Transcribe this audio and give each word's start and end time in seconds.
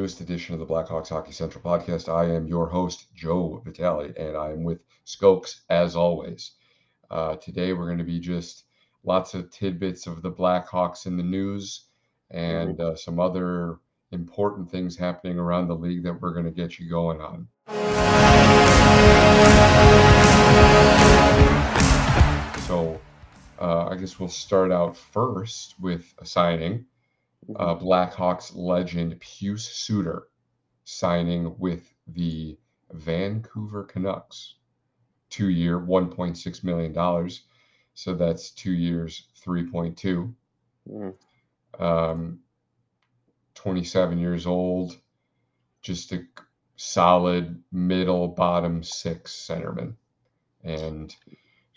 newest 0.00 0.20
edition 0.20 0.54
of 0.54 0.58
the 0.58 0.66
Blackhawks 0.66 1.10
Hockey 1.10 1.30
Central 1.30 1.62
podcast. 1.62 2.12
I 2.12 2.34
am 2.34 2.48
your 2.48 2.66
host, 2.66 3.14
Joe 3.14 3.62
Vitali, 3.64 4.12
and 4.16 4.36
I 4.36 4.50
am 4.50 4.64
with 4.64 4.80
Skoks 5.06 5.60
as 5.70 5.94
always. 5.94 6.50
Uh, 7.12 7.36
today 7.36 7.72
we're 7.72 7.86
going 7.86 7.98
to 7.98 8.04
be 8.04 8.18
just 8.18 8.64
lots 9.04 9.34
of 9.34 9.52
tidbits 9.52 10.08
of 10.08 10.20
the 10.20 10.32
Blackhawks 10.32 11.06
in 11.06 11.16
the 11.16 11.22
news 11.22 11.84
and 12.32 12.80
uh, 12.80 12.96
some 12.96 13.20
other 13.20 13.78
important 14.10 14.68
things 14.68 14.96
happening 14.96 15.38
around 15.38 15.68
the 15.68 15.76
league 15.76 16.02
that 16.02 16.20
we're 16.20 16.32
going 16.32 16.44
to 16.44 16.50
get 16.50 16.80
you 16.80 16.90
going 16.90 17.20
on. 17.20 17.46
So 22.66 23.00
uh, 23.60 23.86
I 23.90 23.94
guess 23.94 24.18
we'll 24.18 24.28
start 24.28 24.72
out 24.72 24.96
first 24.96 25.76
with 25.78 26.12
a 26.18 26.26
signing 26.26 26.84
uh, 27.56 27.74
Blackhawks 27.76 28.52
legend 28.54 29.20
Pius 29.20 29.64
Suter 29.64 30.28
signing 30.84 31.58
with 31.58 31.92
the 32.06 32.58
Vancouver 32.92 33.84
Canucks. 33.84 34.54
Two 35.30 35.48
year, 35.48 35.80
$1.6 35.80 36.64
million. 36.64 37.30
So 37.94 38.14
that's 38.14 38.50
two 38.50 38.72
years, 38.72 39.28
3.2. 39.44 40.34
Mm. 40.88 41.14
Um, 41.78 42.40
27 43.54 44.18
years 44.18 44.46
old, 44.46 44.96
just 45.82 46.12
a 46.12 46.24
solid 46.76 47.62
middle 47.72 48.28
bottom 48.28 48.82
six 48.82 49.32
centerman. 49.48 49.94
And 50.62 51.14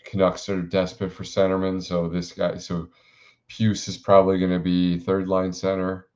Canucks 0.04 0.48
are 0.48 0.62
desperate 0.62 1.12
for 1.12 1.24
centermen. 1.24 1.82
So 1.82 2.08
this 2.08 2.32
guy, 2.32 2.58
so 2.58 2.88
Pius 3.48 3.88
is 3.88 3.96
probably 3.96 4.38
going 4.38 4.52
to 4.52 4.58
be 4.58 4.98
third 4.98 5.28
line 5.28 5.52
center. 5.52 6.06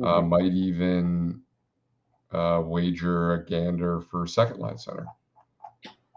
Uh, 0.00 0.20
Mhm. 0.20 0.28
might 0.28 0.52
even 0.52 1.42
uh, 2.30 2.62
wager 2.64 3.32
a 3.32 3.44
gander 3.44 4.00
for 4.00 4.26
second 4.26 4.58
line 4.60 4.78
center 4.78 5.06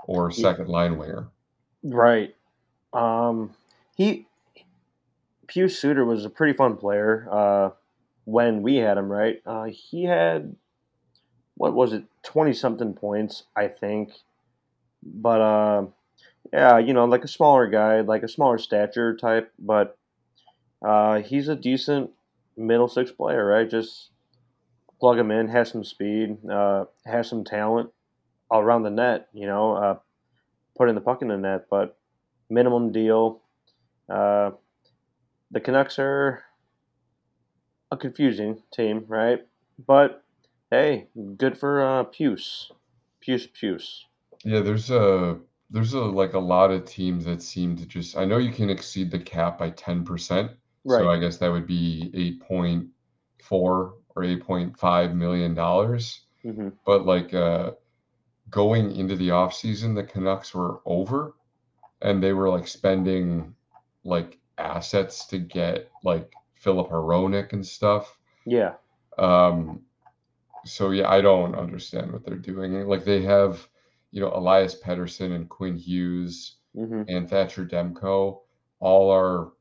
or 0.06 0.30
second 0.30 0.68
line 0.68 0.98
winger. 0.98 1.30
Right. 1.84 2.36
Um, 2.94 3.56
he 3.96 4.28
Pius 5.48 5.80
Suter 5.80 6.06
was 6.06 6.26
a 6.26 6.30
pretty 6.30 6.54
fun 6.54 6.78
player 6.78 7.28
uh, 7.32 7.70
when 8.26 8.62
we 8.62 8.76
had 8.76 8.98
him. 8.98 9.12
Right. 9.12 9.42
Uh, 9.46 9.66
he 9.66 10.04
had 10.04 10.56
what 11.56 11.74
was 11.74 11.94
it, 11.94 12.04
twenty 12.24 12.54
something 12.54 12.94
points, 12.94 13.44
I 13.56 13.68
think. 13.68 14.12
But 15.02 15.42
uh, 15.42 15.86
yeah, 16.54 16.78
you 16.78 16.94
know, 16.94 17.06
like 17.06 17.24
a 17.24 17.28
smaller 17.28 17.68
guy, 17.68 18.02
like 18.02 18.22
a 18.24 18.28
smaller 18.28 18.58
stature 18.60 19.16
type, 19.16 19.52
but 19.58 19.98
uh, 20.82 21.22
he's 21.22 21.48
a 21.48 21.56
decent 21.56 22.12
middle 22.58 22.88
six 22.88 23.12
player, 23.12 23.46
right? 23.46 23.70
Just 23.70 24.10
plug 25.00 25.18
him 25.18 25.32
in, 25.32 25.48
has 25.48 25.72
some 25.72 25.84
speed, 25.84 26.38
uh, 26.50 26.86
has 27.06 27.30
some 27.30 27.44
talent 27.44 27.90
around 28.52 28.84
the 28.84 28.90
net. 28.90 29.28
You 29.34 29.48
know, 29.48 29.74
uh, 29.76 29.98
putting 30.78 30.96
the 30.96 31.02
puck 31.02 31.22
in 31.22 31.28
the 31.28 31.38
net, 31.38 31.68
but 31.70 31.98
minimum 32.50 32.92
deal. 32.92 33.42
Uh, 34.10 34.52
the 35.52 35.60
Canucks 35.60 36.00
are 36.00 36.44
a 37.92 37.98
confusing 37.98 38.62
team, 38.74 39.06
right? 39.08 39.40
But 39.86 40.24
hey, 40.70 41.08
good 41.38 41.58
for 41.58 41.82
uh, 41.82 42.04
Puce, 42.06 42.72
Puce, 43.20 43.48
Puce. 43.48 44.06
Yeah, 44.44 44.62
there's 44.62 44.90
a 44.90 45.40
there's 45.70 45.94
a 45.94 46.00
like 46.00 46.34
a 46.34 46.40
lot 46.40 46.72
of 46.72 46.86
teams 46.86 47.26
that 47.26 47.42
seem 47.42 47.76
to 47.78 47.86
just 47.86 48.18
I 48.18 48.26
know 48.26 48.38
you 48.38 48.52
can 48.52 48.70
exceed 48.70 49.12
the 49.12 49.20
cap 49.20 49.58
by 49.60 49.72
10%. 49.72 50.06
So 50.06 50.50
Right. 50.84 51.10
I 51.10 51.20
guess 51.20 51.38
that 51.38 51.52
would 51.52 51.68
be 51.68 52.12
8.4 52.14 53.94
or 54.16 54.24
8.5 54.24 55.14
million 55.16 55.54
dollars. 55.54 56.26
hmm 56.44 56.70
But 56.86 57.06
like 57.06 57.34
uh 57.34 57.72
going 58.50 58.96
into 58.96 59.16
the 59.16 59.30
offseason, 59.30 59.96
the 59.96 60.04
Canucks 60.04 60.54
were 60.54 60.82
over 60.86 61.36
and 62.02 62.22
they 62.24 62.34
were 62.34 62.50
like 62.50 62.68
spending 62.68 63.56
like 64.04 64.40
assets 64.58 65.26
to 65.28 65.40
get 65.40 65.92
like 66.04 66.34
Filip 66.56 66.90
Hronek 66.90 67.54
and 67.54 67.66
stuff. 67.66 68.18
Yeah. 68.46 68.74
Um, 69.18 69.86
so 70.66 70.92
yeah, 70.92 71.10
I 71.10 71.22
don't 71.22 71.56
understand 71.56 72.12
what 72.12 72.26
they're 72.26 72.38
doing. 72.38 72.74
Like 72.88 73.06
they 73.06 73.22
have, 73.24 73.68
you 74.12 74.22
know, 74.22 74.32
Elias 74.34 74.80
Pettersson 74.82 75.34
and 75.36 75.50
Quinn 75.50 75.78
Hughes 75.78 76.58
hmm 76.76 77.04
and 77.08 77.30
Thatcher 77.30 77.66
Demko 77.66 78.42
all 78.80 79.12
are 79.12 79.54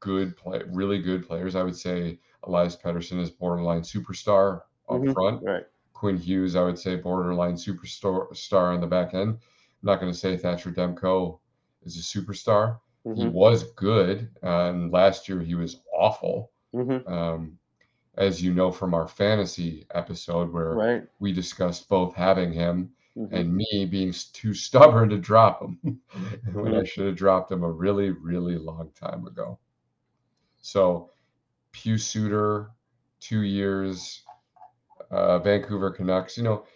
good 0.00 0.36
play, 0.36 0.62
really 0.68 1.00
good 1.00 1.26
players. 1.26 1.54
I 1.56 1.62
would 1.62 1.76
say 1.76 2.18
Elias 2.44 2.76
Pettersson 2.76 3.20
is 3.20 3.30
borderline 3.30 3.82
superstar 3.82 4.62
up 4.88 5.06
hmm 5.06 5.12
front. 5.12 5.42
Right. 5.42 5.66
Quinn 5.94 6.16
Hughes, 6.16 6.56
I 6.56 6.62
would 6.62 6.78
say 6.78 6.96
borderline 6.96 7.54
superstar 7.54 8.34
star 8.36 8.72
on 8.72 8.80
the 8.80 8.86
back 8.86 9.14
end. 9.14 9.30
I'm 9.30 9.38
not 9.82 10.00
going 10.00 10.12
to 10.12 10.18
say 10.18 10.36
Thatcher 10.36 10.70
Demko 10.72 11.40
is 11.82 11.96
a 11.96 12.00
superstar. 12.00 12.78
He 13.12 13.26
hmm 13.26 13.28
was 13.28 13.64
good, 13.72 14.30
uh, 14.42 14.70
and 14.70 14.92
last 14.92 15.28
year 15.28 15.40
he 15.40 15.54
was 15.54 15.80
awful. 15.92 16.52
hmm 16.72 17.00
Um, 17.06 17.58
as 18.16 18.42
you 18.42 18.52
know 18.52 18.70
from 18.70 18.94
our 18.94 19.08
fantasy 19.08 19.86
episode 19.94 20.52
where 20.52 20.82
Right. 20.82 21.08
we 21.20 21.32
discussed 21.32 21.88
both 21.88 22.14
having 22.14 22.52
him 22.52 22.92
hmm 23.16 23.28
and 23.30 23.54
me 23.54 23.86
being 23.90 24.12
too 24.32 24.52
stubborn 24.54 25.08
to 25.10 25.18
drop 25.18 25.62
him 25.62 26.00
when 26.60 26.74
I 26.74 26.82
Mhm. 26.82 26.84
should 26.84 27.06
have 27.06 27.16
dropped 27.16 27.50
him 27.52 27.62
a 27.62 27.70
really, 27.70 28.10
really 28.10 28.56
long 28.58 28.90
time 28.94 29.26
ago. 29.26 29.58
So, 30.60 31.10
Pew 31.72 31.98
Suter, 31.98 32.70
two 33.20 33.42
years, 33.42 34.22
uh, 35.10 35.38
Vancouver 35.38 35.90
Canucks. 35.90 36.36
You 36.36 36.42
know, 36.44 36.66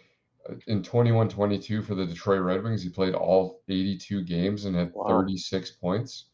in 0.66 0.82
21 0.82 1.28
22 1.28 1.82
for 1.82 1.94
the 1.94 2.06
Detroit 2.06 2.40
Red 2.42 2.62
Wings, 2.62 2.82
he 2.82 2.88
played 2.88 3.14
all 3.14 3.62
82 3.68 4.22
games 4.24 4.64
and 4.64 4.74
had 4.76 4.92
Wow. 4.94 5.06
36 5.08 5.70
points. 5.72 6.26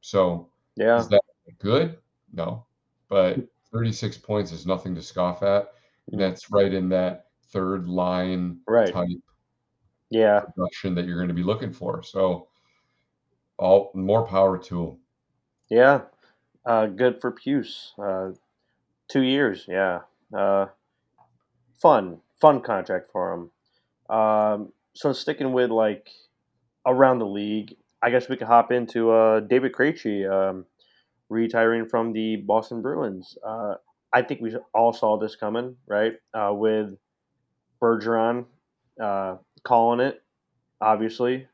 So, 0.00 0.50
Yeah. 0.76 0.98
is 0.98 1.08
that 1.08 1.22
good? 1.58 1.98
No. 2.32 2.66
But 3.08 3.46
36 3.72 4.18
points 4.18 4.52
is 4.52 4.66
nothing 4.66 4.94
to 4.94 5.02
scoff 5.02 5.42
at. 5.42 5.72
And 6.06 6.16
Mhm. 6.16 6.18
that's 6.18 6.50
right 6.50 6.72
in 6.72 6.88
that 6.90 7.30
third 7.48 7.86
line 7.88 8.60
Right. 8.66 8.92
type 8.92 9.08
Yeah. 10.10 10.40
production 10.40 10.94
that 10.94 11.06
you're 11.06 11.16
going 11.16 11.28
to 11.28 11.34
be 11.34 11.42
looking 11.42 11.72
for. 11.72 12.02
So, 12.02 12.48
all 13.56 13.90
more 13.94 14.26
power 14.26 14.58
to 14.58 14.84
him. 14.88 14.98
Yeah. 15.70 16.02
Uh, 16.66 16.86
good 16.86 17.20
for 17.20 17.30
Puce. 17.30 17.92
Uh, 17.98 18.30
two 19.08 19.22
years. 19.22 19.66
Yeah. 19.68 20.00
Uh, 20.36 20.66
fun. 21.80 22.18
Fun 22.40 22.60
contract 22.60 23.10
for 23.12 23.32
him. 23.32 24.16
Um, 24.16 24.72
so 24.94 25.12
sticking 25.12 25.52
with 25.52 25.70
like 25.70 26.08
around 26.86 27.18
the 27.18 27.26
league, 27.26 27.76
I 28.02 28.10
guess 28.10 28.28
we 28.28 28.36
could 28.36 28.46
hop 28.46 28.70
into 28.70 29.10
uh, 29.10 29.40
David 29.40 29.72
Krejci 29.72 30.30
um, 30.30 30.66
retiring 31.28 31.88
from 31.88 32.12
the 32.12 32.36
Boston 32.36 32.82
Bruins. 32.82 33.36
Uh, 33.46 33.74
I 34.12 34.22
think 34.22 34.40
we 34.40 34.54
all 34.74 34.92
saw 34.92 35.18
this 35.18 35.36
coming, 35.36 35.76
right? 35.86 36.12
Uh, 36.32 36.52
with 36.52 36.96
Bergeron 37.82 38.44
uh, 39.02 39.36
calling 39.64 40.00
it, 40.00 40.22
obviously. 40.80 41.48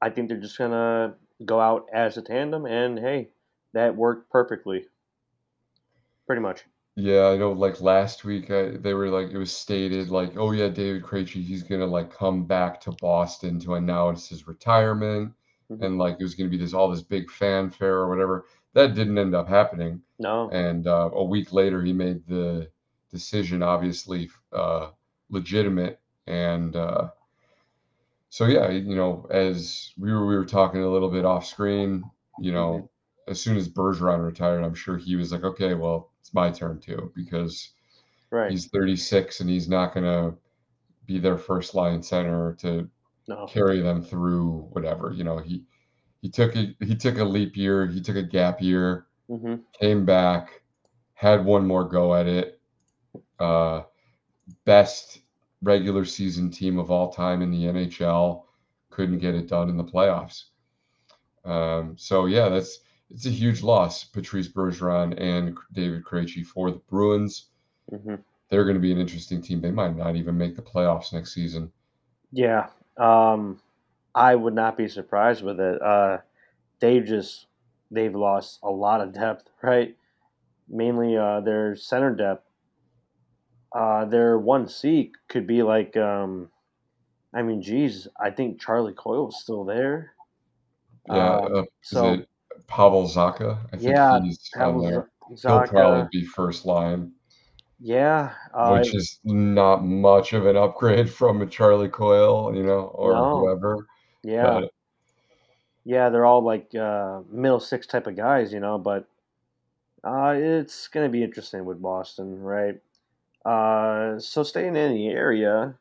I 0.00 0.10
think 0.10 0.28
they're 0.28 0.38
just 0.38 0.58
gonna 0.58 1.14
go 1.44 1.60
out 1.60 1.86
as 1.92 2.16
a 2.16 2.22
tandem, 2.22 2.64
and 2.66 2.98
hey, 2.98 3.28
that 3.76 3.94
worked 3.94 4.30
perfectly. 4.30 4.86
Pretty 6.26 6.40
much. 6.40 6.64
Yeah, 6.96 7.26
I 7.26 7.36
know. 7.36 7.52
Like 7.52 7.80
last 7.82 8.24
week, 8.24 8.50
I, 8.50 8.70
they 8.70 8.94
were 8.94 9.08
like, 9.10 9.30
it 9.30 9.36
was 9.36 9.52
stated 9.52 10.08
like, 10.08 10.36
oh 10.38 10.52
yeah, 10.52 10.68
David 10.68 11.02
Krejci, 11.02 11.44
he's 11.44 11.62
gonna 11.62 11.86
like 11.86 12.10
come 12.10 12.46
back 12.46 12.80
to 12.82 12.92
Boston 13.00 13.60
to 13.60 13.74
announce 13.74 14.28
his 14.28 14.48
retirement, 14.48 15.32
Mhm. 15.70 15.82
and 15.84 15.98
like 15.98 16.16
it 16.18 16.22
was 16.22 16.34
gonna 16.34 16.48
be 16.48 16.56
this 16.56 16.72
all 16.72 16.88
this 16.90 17.02
big 17.02 17.30
fanfare 17.30 17.96
or 17.96 18.08
whatever. 18.08 18.46
That 18.72 18.94
didn't 18.94 19.18
end 19.18 19.34
up 19.34 19.48
happening. 19.48 20.00
No. 20.18 20.48
And 20.50 20.86
uh, 20.86 21.10
a 21.12 21.24
week 21.24 21.52
later, 21.52 21.82
he 21.82 21.92
made 21.92 22.26
the 22.26 22.70
decision, 23.10 23.62
obviously 23.62 24.30
uh, 24.52 24.90
legitimate, 25.28 26.00
and 26.26 26.74
uh, 26.76 27.08
so 28.30 28.46
yeah, 28.46 28.70
you 28.70 28.96
know, 28.96 29.26
as 29.30 29.92
we 29.98 30.12
were 30.12 30.26
we 30.26 30.36
were 30.36 30.46
talking 30.46 30.82
a 30.82 30.90
little 30.90 31.10
bit 31.10 31.24
off 31.26 31.44
screen, 31.46 32.04
you 32.38 32.52
know, 32.52 32.88
as 33.28 33.40
soon 33.40 33.56
as 33.56 33.68
Bergeron 33.68 34.24
retired, 34.24 34.62
I'm 34.64 34.74
sure 34.74 34.96
he 34.96 35.16
was 35.16 35.32
like, 35.32 35.44
okay, 35.44 35.74
well, 35.74 36.12
it's 36.20 36.34
my 36.34 36.50
turn 36.50 36.80
too, 36.80 37.12
because 37.14 37.72
Right. 38.30 38.56
he's 38.56 38.68
36 38.68 39.40
and 39.40 39.50
he's 39.50 39.68
not 39.68 39.94
gonna 39.94 40.36
be 41.06 41.18
their 41.18 41.38
first 41.38 41.74
line 41.74 42.02
center 42.02 42.54
to 42.60 42.88
No. 43.28 43.52
carry 43.52 43.80
them 43.80 44.02
through 44.02 44.68
whatever. 44.72 45.12
You 45.12 45.24
know, 45.24 45.38
he 45.38 45.64
he 46.22 46.30
took 46.30 46.56
a 46.56 46.74
he 46.80 46.96
took 46.96 47.18
a 47.18 47.24
leap 47.24 47.56
year, 47.56 47.86
he 47.86 48.00
took 48.02 48.16
a 48.16 48.22
gap 48.22 48.62
year, 48.62 49.06
hmm 49.28 49.66
came 49.80 50.04
back, 50.06 50.62
had 51.14 51.44
one 51.44 51.66
more 51.66 51.84
go 51.84 52.14
at 52.14 52.26
it. 52.28 52.60
Uh, 53.40 53.82
best 54.64 55.20
regular 55.62 56.04
season 56.04 56.50
team 56.50 56.78
of 56.78 56.90
all 56.90 57.12
time 57.12 57.42
in 57.42 57.50
the 57.50 57.66
NHL 57.66 58.46
couldn't 58.90 59.18
get 59.18 59.34
it 59.34 59.48
done 59.48 59.68
in 59.70 59.76
the 59.76 59.84
playoffs. 59.84 60.44
Um, 61.44 61.96
so 61.96 62.26
yeah, 62.26 62.48
that's 62.48 62.80
it's 63.10 63.26
a 63.26 63.30
huge 63.30 63.62
loss, 63.62 64.04
Patrice 64.04 64.48
Bergeron 64.48 65.14
and 65.20 65.56
David 65.72 66.04
Krejci 66.04 66.44
for 66.44 66.70
the 66.70 66.78
Bruins. 66.78 67.50
hmm 67.90 68.26
They're 68.50 68.64
going 68.64 68.74
to 68.74 68.80
be 68.80 68.90
an 68.92 68.98
interesting 68.98 69.40
team. 69.40 69.60
They 69.60 69.70
might 69.70 69.96
not 69.96 70.16
even 70.16 70.36
make 70.36 70.56
the 70.56 70.62
playoffs 70.62 71.12
next 71.12 71.32
season. 71.32 71.72
Yeah. 72.32 72.68
Um, 72.96 73.60
I 74.14 74.34
would 74.34 74.54
not 74.54 74.76
be 74.76 74.88
surprised 74.88 75.42
with 75.44 75.60
it. 75.60 75.82
Uh, 75.82 76.18
they 76.80 77.00
just 77.00 77.46
they've 77.90 78.14
lost 78.14 78.60
a 78.62 78.70
lot 78.70 79.00
of 79.02 79.12
depth, 79.14 79.50
right? 79.62 79.96
Mainly 80.68 81.16
uh, 81.16 81.40
their 81.42 81.76
center 81.76 82.14
depth. 82.14 82.44
Uh, 83.72 84.04
their 84.06 84.38
one 84.38 84.68
C 84.68 85.12
could 85.28 85.46
be 85.46 85.62
like, 85.62 85.96
um, 85.96 86.50
I 87.34 87.42
mean, 87.42 87.62
geez, 87.62 88.08
I 88.20 88.30
think 88.30 88.60
Charlie 88.60 88.94
Coyle's 88.94 89.40
still 89.40 89.64
there. 89.64 90.14
Yeah, 91.06 91.34
Um, 91.34 91.54
uh, 91.54 91.64
so 91.82 92.12
it 92.12 92.28
Pavel 92.66 93.04
Zacha. 93.08 93.58
I 93.72 93.76
think 93.76 93.82
yeah, 93.96 94.20
he's 94.22 94.38
that 94.54 94.64
on 94.68 94.82
there. 94.82 95.10
He'll 95.28 95.62
probably 95.62 96.08
be 96.12 96.24
first 96.24 96.66
line, 96.66 97.12
Yeah. 97.80 98.32
Uh, 98.54 98.76
which 98.78 98.94
is 98.94 99.18
not 99.24 99.84
much 99.84 100.32
of 100.32 100.46
an 100.46 100.56
upgrade 100.56 101.10
from 101.18 101.42
a 101.42 101.46
Charlie 101.46 101.88
Coyle, 101.88 102.54
you 102.54 102.62
know, 102.62 102.82
or 102.94 103.12
no. 103.12 103.40
whoever. 103.40 103.86
Yeah. 104.22 104.42
But 104.60 104.70
Yeah, 105.84 106.08
they're 106.10 106.26
all 106.26 106.42
like 106.42 106.74
uh, 106.74 107.20
middle 107.30 107.60
six 107.60 107.86
type 107.86 108.06
of 108.06 108.16
guys, 108.16 108.52
you 108.52 108.60
know. 108.60 108.78
But 108.78 109.08
uh, 110.04 110.34
it's 110.36 110.88
gonna 110.88 111.08
be 111.08 111.24
interesting 111.24 111.64
with 111.64 111.82
Boston, 111.82 112.40
right? 112.40 112.80
Uh, 113.44 114.18
so 114.18 114.42
staying 114.42 114.76
in 114.76 114.94
the 114.94 115.08
area, 115.08 115.74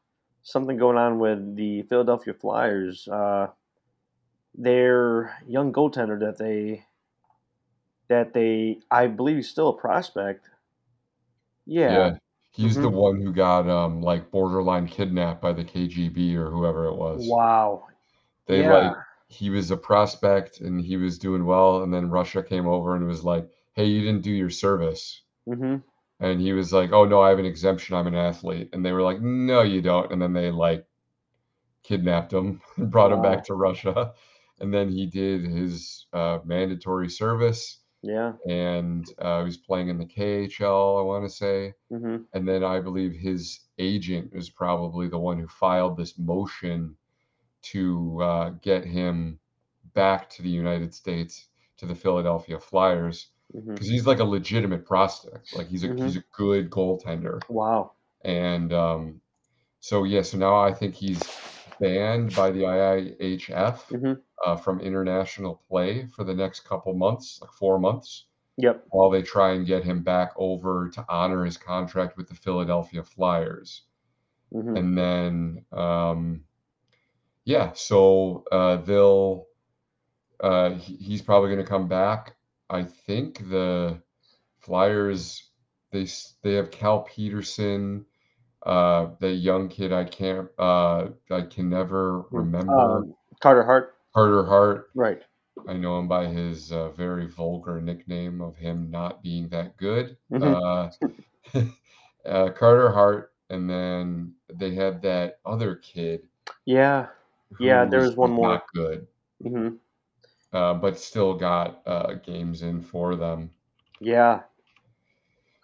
something 0.44 0.78
going 0.78 0.98
on 0.98 1.20
with 1.20 1.56
the 1.56 1.82
Philadelphia 1.84 2.34
Flyers. 2.34 3.08
Uh, 3.08 3.48
their 4.58 5.38
young 5.48 5.72
goaltender 5.74 6.20
that 6.20 6.38
they 6.38 6.86
that 8.08 8.34
they 8.34 8.80
I 8.90 9.06
believe 9.08 9.36
he's 9.38 9.50
still 9.50 9.70
a 9.70 9.78
prospect. 9.78 10.50
Yeah. 11.66 12.10
yeah, 12.10 12.18
he's 12.52 12.80
hmm 12.80 12.82
the 12.82 12.90
one 12.90 13.22
who 13.22 13.32
got 13.34 13.70
um 13.70 14.02
like 14.02 14.32
borderline 14.32 14.88
kidnapped 14.88 15.42
by 15.42 15.54
the 15.54 15.64
KGB 15.64 16.36
or 16.36 16.50
whoever 16.52 16.86
it 16.86 16.96
was. 16.96 17.38
Wow. 17.38 17.88
They 18.48 18.64
Yeah. 18.64 18.64
like 18.64 18.98
he 19.28 19.52
was 19.52 19.70
a 19.70 19.78
prospect 19.78 20.60
and 20.60 20.82
he 20.82 20.98
was 20.98 21.20
doing 21.20 21.46
well, 21.46 21.84
and 21.84 21.94
then 21.94 22.10
Russia 22.10 22.42
came 22.42 22.66
over 22.66 22.96
and 22.96 23.06
was 23.06 23.24
like, 23.24 23.48
"Hey, 23.74 23.86
you 23.86 24.02
didn't 24.02 24.24
do 24.24 24.32
your 24.32 24.50
service." 24.50 25.22
hmm 25.48 25.78
And 26.20 26.42
he 26.42 26.54
was 26.54 26.74
like, 26.74 26.92
"Oh 26.94 27.06
no, 27.06 27.22
I 27.22 27.30
have 27.30 27.40
an 27.40 27.46
exemption. 27.46 27.96
I'm 27.96 28.08
an 28.08 28.16
athlete." 28.16 28.70
And 28.74 28.86
they 28.86 28.94
were 28.94 29.04
like, 29.04 29.22
"No, 29.22 29.62
you 29.64 29.82
don't." 29.82 30.12
And 30.12 30.22
then 30.22 30.34
they 30.34 30.52
like 30.52 30.88
kidnapped 31.84 32.34
him 32.34 32.62
and 32.78 32.92
brought 32.92 33.12
him 33.14 33.22
back 33.22 33.44
to 33.46 33.56
Russia. 33.56 34.14
And 34.60 34.74
then 34.74 34.90
he 34.90 35.06
did 35.06 35.46
his 35.46 36.08
uh, 36.14 36.40
mandatory 36.46 37.10
service 37.10 37.80
Yeah. 38.02 38.34
and 38.48 39.06
uh, 39.20 39.40
he 39.40 39.46
was 39.46 39.58
playing 39.58 39.90
in 39.90 39.98
the 39.98 40.06
KHL, 40.06 41.00
I 41.00 41.04
want 41.04 41.26
to 41.26 41.30
say. 41.30 41.74
Mm-hmm. 41.92 42.24
And 42.34 42.48
then 42.48 42.64
I 42.64 42.80
believe 42.80 43.14
his 43.14 43.60
agent 43.80 44.34
was 44.34 44.50
probably 44.50 45.08
the 45.08 45.18
one 45.20 45.40
who 45.40 45.48
filed 45.48 45.98
this 45.98 46.18
motion 46.18 46.96
to 47.64 48.22
uh, 48.22 48.50
get 48.62 48.86
him 48.86 49.40
back 49.94 50.30
to 50.32 50.42
the 50.42 50.50
United 50.50 50.94
States 50.94 51.48
to 51.78 51.86
the 51.86 51.96
Philadelphia 51.96 52.60
Flyers 52.60 53.30
because 53.74 53.90
he's 53.90 54.06
like 54.08 54.20
a 54.20 54.24
legitimate 54.24 54.86
prospect. 54.86 55.54
Like 55.54 55.68
he's 55.68 55.84
a 55.84 55.90
he's 55.98 56.16
hmm 56.16 56.18
a 56.18 56.24
good 56.32 56.70
goaltender. 56.70 57.44
Wow. 57.50 57.94
And 58.24 58.74
um, 58.74 59.22
so 59.80 60.04
yeah, 60.04 60.22
so 60.22 60.38
now 60.38 60.56
I 60.56 60.74
think 60.74 60.96
he's 60.96 61.36
banned 61.80 62.36
by 62.36 62.52
the 62.52 62.62
IIHF 62.64 63.82
hmm 63.90 64.14
uh, 64.46 64.56
from 64.56 64.80
international 64.82 65.64
play 65.70 66.06
for 66.08 66.24
the 66.24 66.34
next 66.34 66.62
couple 66.62 66.94
months, 66.94 67.40
like 67.42 67.52
four 67.54 67.80
months, 67.80 68.26
Yep. 68.58 68.86
while 68.90 69.10
they 69.10 69.22
try 69.22 69.54
and 69.54 69.66
get 69.66 69.84
him 69.84 70.04
back 70.04 70.34
over 70.38 70.90
to 70.90 71.06
honor 71.10 71.46
his 71.46 71.58
contract 71.58 72.18
with 72.18 72.28
the 72.28 72.36
Philadelphia 72.36 73.04
Flyers. 73.04 73.84
hmm 74.52 74.76
And 74.76 74.98
then, 74.98 75.66
um, 75.72 76.46
yeah, 77.46 77.74
so 77.74 78.44
uh, 78.52 78.78
they'll 78.78 79.46
uh, 80.40 80.72
he, 80.72 80.96
he's 80.98 81.22
probably 81.22 81.50
going 81.50 81.64
to 81.64 81.70
come 81.70 81.88
back. 81.88 82.36
I 82.70 82.84
think 82.84 83.50
the 83.50 84.02
Flyers 84.60 85.50
they 85.92 86.08
they 86.42 86.54
have 86.54 86.72
Cal 86.72 87.02
Petersen, 87.04 88.06
uh, 88.66 89.12
the 89.20 89.32
young 89.32 89.70
kid 89.70 89.94
I 89.94 90.04
can't 90.06 90.50
uh, 90.60 91.10
I 91.32 91.42
can 91.44 91.70
never 91.70 92.22
remember 92.32 93.04
Um, 93.04 93.16
Carter 93.42 93.64
Hart. 93.64 93.96
Carter 94.14 94.46
Hart. 94.46 94.90
Right. 94.96 95.22
I 95.68 95.74
know 95.74 96.00
him 96.00 96.08
by 96.08 96.28
his 96.28 96.72
uh, 96.72 96.90
very 96.92 97.28
vulgar 97.28 97.82
nickname 97.82 98.42
of 98.42 98.58
him 98.58 98.90
not 98.92 99.24
being 99.24 99.50
that 99.50 99.78
good. 99.78 100.18
hmm 100.30 100.42
Uh, 100.42 100.92
uh, 102.26 102.52
Carter 102.52 102.92
Hart, 102.92 103.34
and 103.50 103.70
then 103.70 104.36
they 104.54 104.76
had 104.76 105.02
that 105.04 105.40
other 105.46 105.76
kid 105.76 106.28
Yeah. 106.66 107.08
Yeah. 107.60 107.86
There 107.86 108.02
was 108.02 108.16
was 108.16 108.16
one 108.16 108.32
more. 108.32 108.52
not 108.52 108.64
good, 108.74 109.08
hmm 109.44 109.78
uh, 110.54 110.74
but 110.74 110.98
still 110.98 111.34
got 111.36 111.82
uh, 111.86 112.14
games 112.16 112.62
in 112.62 112.82
for 112.82 113.16
them. 113.16 113.52
Yeah. 114.00 114.44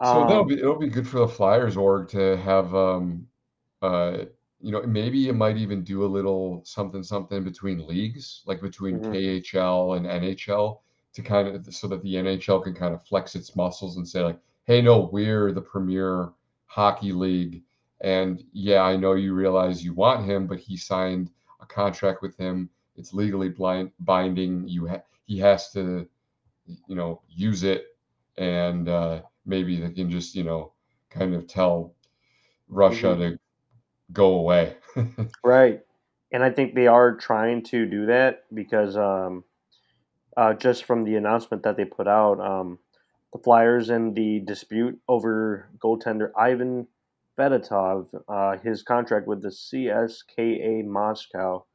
So 0.01 0.23
that'll 0.23 0.43
Um. 0.43 0.45
be 0.45 0.55
it'll 0.59 0.79
be 0.79 0.89
good 0.89 1.07
for 1.07 1.19
the 1.19 1.27
Flyers 1.27 1.77
org 1.77 2.07
to 2.09 2.37
have 2.37 2.73
um 2.75 3.27
uh 3.81 4.25
you 4.59 4.71
know 4.71 4.81
maybe 4.83 5.27
it 5.29 5.33
might 5.35 5.57
even 5.57 5.83
do 5.83 6.03
a 6.05 6.07
little 6.07 6.61
something 6.65 7.03
something 7.03 7.43
between 7.43 7.87
leagues 7.87 8.43
like 8.45 8.61
between 8.61 8.99
hmm 8.99 9.13
KHL 9.13 9.93
and 9.95 10.07
NHL 10.07 10.81
to 11.13 11.21
kind 11.21 11.47
of 11.47 11.73
so 11.73 11.87
that 11.87 12.01
the 12.03 12.17
NHL 12.17 12.61
can 12.61 12.73
kind 12.73 12.93
of 12.93 13.03
flex 13.03 13.35
its 13.35 13.55
muscles 13.55 13.97
and 13.97 14.07
say 14.07 14.21
like 14.23 14.39
hey 14.65 14.81
no 14.81 15.09
we're 15.11 15.51
the 15.51 15.61
premier 15.61 16.31
hockey 16.67 17.11
league. 17.11 17.63
And 18.01 18.43
yeah 18.53 18.81
I 18.83 18.95
know 18.97 19.13
you 19.13 19.33
realize 19.33 19.83
you 19.83 19.93
want 19.93 20.25
him 20.25 20.47
but 20.47 20.59
he 20.59 20.77
signed 20.77 21.31
a 21.61 21.65
contract 21.65 22.21
with 22.21 22.37
him. 22.37 22.69
It's 22.95 23.13
legally 23.13 23.49
blind 23.49 23.91
binding. 23.99 24.67
You 24.67 24.87
ha- 24.87 25.03
he 25.25 25.37
has 25.39 25.71
to 25.71 26.07
you 26.87 26.95
know 26.95 27.21
use 27.29 27.63
it. 27.63 27.85
And 28.37 28.87
uh 28.89 29.21
maybe 29.45 29.79
they 29.79 29.91
can 29.91 30.09
just 30.09 30.35
you 30.35 30.43
know 30.43 30.73
kind 31.09 31.35
of 31.35 31.47
tell 31.47 31.95
Russia 32.69 33.15
hmm 33.15 33.21
to 33.21 33.39
go 34.13 34.35
away. 34.35 34.77
Right. 35.43 35.81
And 36.31 36.43
I 36.43 36.49
think 36.49 36.75
they 36.75 36.87
are 36.87 37.15
trying 37.15 37.63
to 37.65 37.85
do 37.85 38.05
that 38.05 38.45
because 38.53 38.95
um, 38.95 39.43
uh, 40.37 40.53
just 40.53 40.85
from 40.85 41.03
the 41.03 41.15
announcement 41.15 41.63
that 41.63 41.77
they 41.77 41.85
put 41.85 42.07
out, 42.07 42.39
um, 42.39 42.79
the 43.33 43.39
Flyers 43.39 43.89
and 43.89 44.15
the 44.15 44.39
dispute 44.39 44.99
over 45.07 45.69
goaltender 45.77 46.31
Ivan 46.37 46.87
Fedotov, 47.37 48.07
uh, 48.27 48.57
his 48.57 48.83
contract 48.83 49.27
with 49.27 49.41
the 49.41 49.49
CSKA 49.49 50.85
Moscow, 50.85 51.65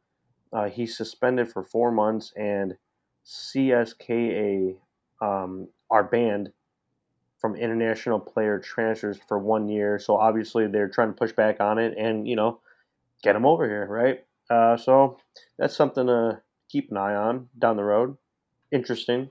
uh, 0.52 0.68
he's 0.68 0.96
suspended 0.96 1.50
for 1.50 1.64
four 1.64 1.90
months, 1.90 2.32
and 2.36 2.74
CSKA 3.26 4.76
um, 5.20 5.68
are 5.90 6.04
banned 6.04 6.52
from 7.38 7.54
international 7.56 8.18
player 8.18 8.58
transfers 8.58 9.18
for 9.28 9.38
one 9.38 9.68
year. 9.68 9.98
So 9.98 10.16
obviously 10.16 10.66
they're 10.66 10.88
trying 10.88 11.08
to 11.08 11.14
push 11.14 11.32
back 11.32 11.60
on 11.60 11.78
it 11.78 11.96
and, 11.98 12.26
you 12.26 12.36
know, 12.36 12.60
get 13.22 13.34
them 13.34 13.46
over 13.46 13.68
here, 13.68 13.86
right? 13.86 14.24
Uh, 14.48 14.76
so 14.76 15.18
that's 15.58 15.76
something 15.76 16.06
to 16.06 16.40
keep 16.68 16.90
an 16.90 16.96
eye 16.96 17.14
on 17.14 17.48
down 17.58 17.76
the 17.76 17.84
road. 17.84 18.16
Interesting, 18.72 19.30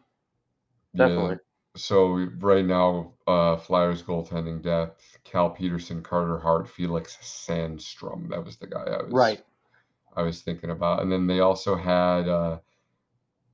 yeah. 0.93 1.07
definitely. 1.07 1.37
So 1.77 2.29
right 2.39 2.65
now, 2.65 3.13
uh, 3.27 3.57
Flyers 3.57 4.01
goaltending 4.01 4.61
depth: 4.61 5.17
Cal 5.25 5.49
Petersen, 5.49 6.01
Carter 6.01 6.39
Hart, 6.39 6.69
Felix 6.69 7.17
Sandstrom. 7.21 8.29
That 8.29 8.45
was 8.45 8.55
the 8.57 8.67
guy 8.67 8.83
I 8.83 9.03
was 9.03 9.11
Right, 9.11 9.41
I 10.15 10.21
was 10.21 10.41
thinking 10.41 10.71
about. 10.71 11.01
And 11.01 11.11
then 11.11 11.27
they 11.27 11.41
also 11.41 11.75
had 11.75 12.29
uh, 12.29 12.59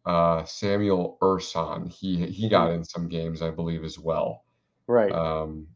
uh, 0.05 0.43
Samuel 0.46 1.17
Ersson. 1.22 1.89
He 1.91 2.25
he 2.27 2.50
got 2.50 2.72
in 2.72 2.84
some 2.84 3.08
games, 3.10 3.41
I 3.41 3.51
believe, 3.51 3.84
as 3.84 4.00
well. 4.00 4.43
right. 4.88 5.17
Um, 5.17 5.67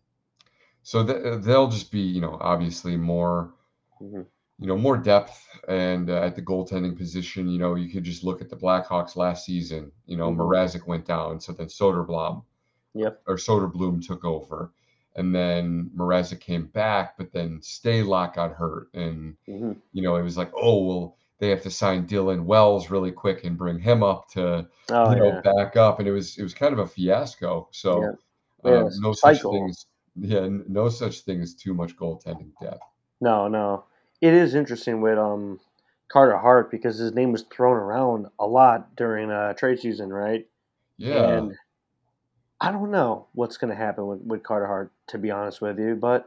so 0.84 1.06
th- 1.06 1.42
they'll 1.44 1.68
just 1.70 1.92
be, 1.92 2.02
you 2.02 2.22
know, 2.22 2.38
obviously 2.42 2.98
more 2.98 3.54
hmm 4.00 4.26
you 4.60 4.68
know, 4.68 4.78
more 4.78 4.98
depth 4.98 5.48
and 5.68 6.10
uh, 6.10 6.22
at 6.22 6.36
the 6.36 6.42
goaltending 6.42 6.98
position, 6.98 7.50
you 7.50 7.60
know, 7.60 7.76
you 7.76 7.90
could 7.90 8.04
just 8.04 8.24
look 8.24 8.42
at 8.42 8.50
the 8.50 8.56
Blackhawks 8.56 9.16
last 9.16 9.46
season. 9.46 9.92
You 10.06 10.18
know, 10.18 10.32
hmm 10.32 10.32
Mrazek 10.32 10.88
went 10.88 11.06
down, 11.06 11.40
so 11.40 11.52
then 11.54 11.68
Soderblom 11.68 12.44
Yep. 12.96 13.22
or 13.28 13.36
Soderblom 13.36 14.06
took 14.06 14.24
over, 14.26 14.72
and 15.16 15.34
then 15.36 15.92
Mrazek 15.98 16.40
came 16.42 16.68
back, 16.68 17.18
but 17.18 17.32
then 17.32 17.60
Stalock 17.62 18.36
got 18.36 18.52
hurt, 18.54 18.90
and 18.94 19.36
hmm 19.48 19.82
you 19.94 20.02
know, 20.04 20.16
it 20.16 20.24
was 20.24 20.38
like, 20.38 20.52
oh 20.56 20.86
well, 20.86 21.18
they 21.46 21.52
have 21.52 21.62
to 21.62 21.70
sign 21.70 22.08
Dylan 22.08 22.44
Wells 22.46 22.90
really 22.90 23.12
quick 23.12 23.44
and 23.44 23.56
bring 23.56 23.78
him 23.78 24.02
up 24.02 24.30
to, 24.32 24.68
Oh 24.90 25.12
you 25.12 25.18
know, 25.18 25.28
yeah, 25.28 25.42
back 25.42 25.78
up, 25.78 26.00
and 26.00 26.08
it 26.08 26.12
was 26.12 26.38
it 26.38 26.44
was 26.44 26.56
kind 26.56 26.74
of 26.74 26.80
a 26.80 26.88
fiasco. 26.88 27.70
So, 27.72 28.18
yeah. 28.64 28.72
um, 28.72 28.90
no 29.00 29.14
such 29.14 29.42
things, 29.42 29.86
yeah, 30.16 30.48
no 30.68 30.90
such 30.90 31.20
thing 31.20 31.42
as 31.42 31.54
too 31.54 31.76
much 31.76 31.96
goaltending 31.96 32.52
depth. 32.60 32.82
No, 33.22 33.48
no. 33.48 33.84
It 34.22 34.34
is 34.34 34.56
interesting 34.56 35.02
with 35.02 35.20
um 35.20 35.60
Carter 36.08 36.38
Hart 36.38 36.72
because 36.72 36.98
his 36.98 37.14
name 37.14 37.32
was 37.32 37.44
thrown 37.44 37.78
around 37.78 38.28
a 38.40 38.48
lot 38.48 38.96
during 38.96 39.30
uh, 39.30 39.54
trade 39.54 39.80
season, 39.80 40.12
right? 40.12 40.48
Yeah, 40.98 41.38
And 41.38 41.54
I 42.60 42.72
don't 42.72 42.90
know 42.90 43.28
what's 43.34 43.58
gonna 43.58 43.76
happen 43.76 44.08
with 44.08 44.22
with 44.22 44.42
Carter 44.42 44.66
Hart, 44.66 44.92
to 45.08 45.20
be 45.20 45.30
honest 45.30 45.62
with 45.62 45.78
you, 45.78 45.96
but, 45.96 46.26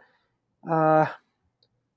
uh, 0.70 1.06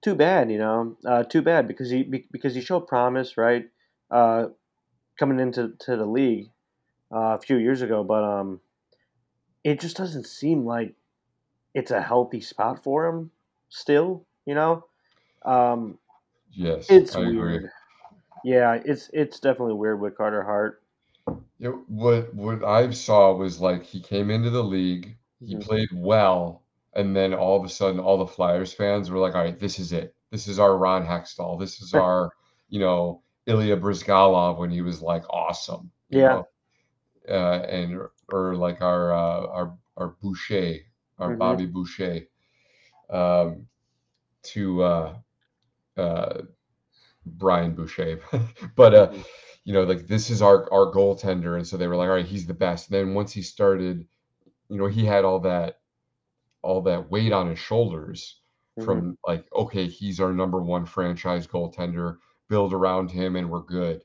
too 0.01 0.15
bad, 0.15 0.51
you 0.51 0.57
know? 0.57 0.97
Uh, 1.05 1.23
too 1.23 1.41
bad 1.41 1.67
because 1.67 1.89
he 1.89 2.03
because 2.03 2.55
he 2.55 2.61
showed 2.61 2.87
promise, 2.87 3.37
right? 3.37 3.69
Uh, 4.11 4.49
coming 5.19 5.39
into 5.39 5.75
to 5.79 5.97
the 5.97 6.05
league, 6.05 6.51
uh, 7.13 7.37
a 7.37 7.41
few 7.41 7.57
years 7.57 7.81
ago, 7.83 8.03
but, 8.03 8.23
um, 8.23 8.61
it 9.63 9.79
just 9.79 9.97
doesn't 9.97 10.25
seem 10.25 10.65
like 10.65 10.95
it's 11.75 11.91
a 11.91 12.01
healthy 12.01 12.41
spot 12.41 12.83
for 12.83 13.07
him 13.07 13.31
still, 13.69 14.25
you 14.45 14.55
know? 14.55 14.85
Um, 15.43 15.99
Yes, 16.51 16.99
it's 16.99 17.15
I 17.15 17.25
agree. 17.29 17.61
weird. 17.61 17.71
Yeah, 18.43 18.81
it's 18.85 19.09
it's 19.13 19.39
definitely 19.39 19.75
weird 19.75 20.01
with 20.01 20.17
Carter 20.17 20.43
Hart. 20.43 20.83
Yeah, 21.59 21.69
what 21.87 22.33
what 22.33 22.63
I 22.63 22.89
saw 22.91 23.33
was, 23.35 23.59
like, 23.61 23.83
he 23.83 24.01
came 24.01 24.29
into 24.29 24.49
the 24.49 24.63
league, 24.63 25.17
he 25.45 25.55
Mhm. 25.55 25.65
played 25.65 25.89
well, 25.93 26.65
and 26.93 27.15
then 27.15 27.33
all 27.33 27.57
of 27.59 27.65
a 27.65 27.69
sudden, 27.69 27.99
all 27.99 28.17
the 28.17 28.27
Flyers 28.27 28.73
fans 28.73 29.09
were 29.09 29.19
like, 29.19 29.35
"Alright, 29.35 29.59
this 29.59 29.79
is 29.79 29.93
it. 29.93 30.15
This 30.31 30.47
is 30.47 30.59
our 30.59 30.77
Ron 30.77 31.05
Hextall. 31.05 31.59
This 31.59 31.81
is 31.81 31.93
our, 31.93 32.31
you 32.69 32.79
know, 32.79 33.23
Ilya 33.47 33.77
Bryzgalov 33.77 34.57
when 34.59 34.71
he 34.71 34.81
was, 34.81 35.01
like, 35.01 35.23
awesome," 35.29 35.91
Yeah. 36.09 36.43
Uh, 37.29 37.61
and 37.69 38.01
or 38.31 38.55
like 38.55 38.81
our, 38.81 39.13
uh, 39.13 39.47
our 39.47 39.77
our 39.97 40.09
Boucher, 40.21 40.79
our 41.19 41.31
Mhm. 41.31 41.37
Bobby 41.37 41.65
Boucher, 41.67 42.27
um, 43.09 43.67
to, 44.43 44.83
uh, 44.83 45.15
uh, 45.97 46.43
Brian 47.25 47.75
Boucher. 47.75 48.21
But, 48.77 48.95
uh, 48.95 49.11
Mhm. 49.11 49.25
you 49.65 49.73
know, 49.73 49.83
like, 49.83 50.07
this 50.07 50.29
is 50.31 50.41
our 50.41 50.71
our 50.73 50.91
goaltender, 50.93 51.57
and 51.57 51.67
so 51.67 51.77
they 51.77 51.87
were 51.87 51.97
like, 51.97 52.09
"Alright, 52.09 52.25
he's 52.27 52.47
the 52.47 52.53
best." 52.55 52.89
And 52.89 52.95
Then 52.99 53.15
once 53.15 53.33
he 53.33 53.43
started 53.43 54.07
you 54.69 54.77
know, 54.79 54.87
he 54.87 55.05
had 55.05 55.25
all 55.25 55.39
that 55.41 55.80
all 56.63 56.81
that 56.83 57.09
weight 57.11 57.31
on 57.33 57.49
his 57.49 57.59
shoulders 57.59 58.41
Mhm. 58.77 59.01
from, 59.01 59.17
like, 59.27 59.47
"Okay, 59.53 59.87
he's 59.87 60.19
our 60.21 60.33
number 60.33 60.61
1 60.61 60.85
franchise 60.85 61.47
goaltender, 61.47 62.17
build 62.49 62.73
around 62.73 63.11
him 63.11 63.35
and 63.35 63.49
we're 63.51 63.61
good." 63.63 64.03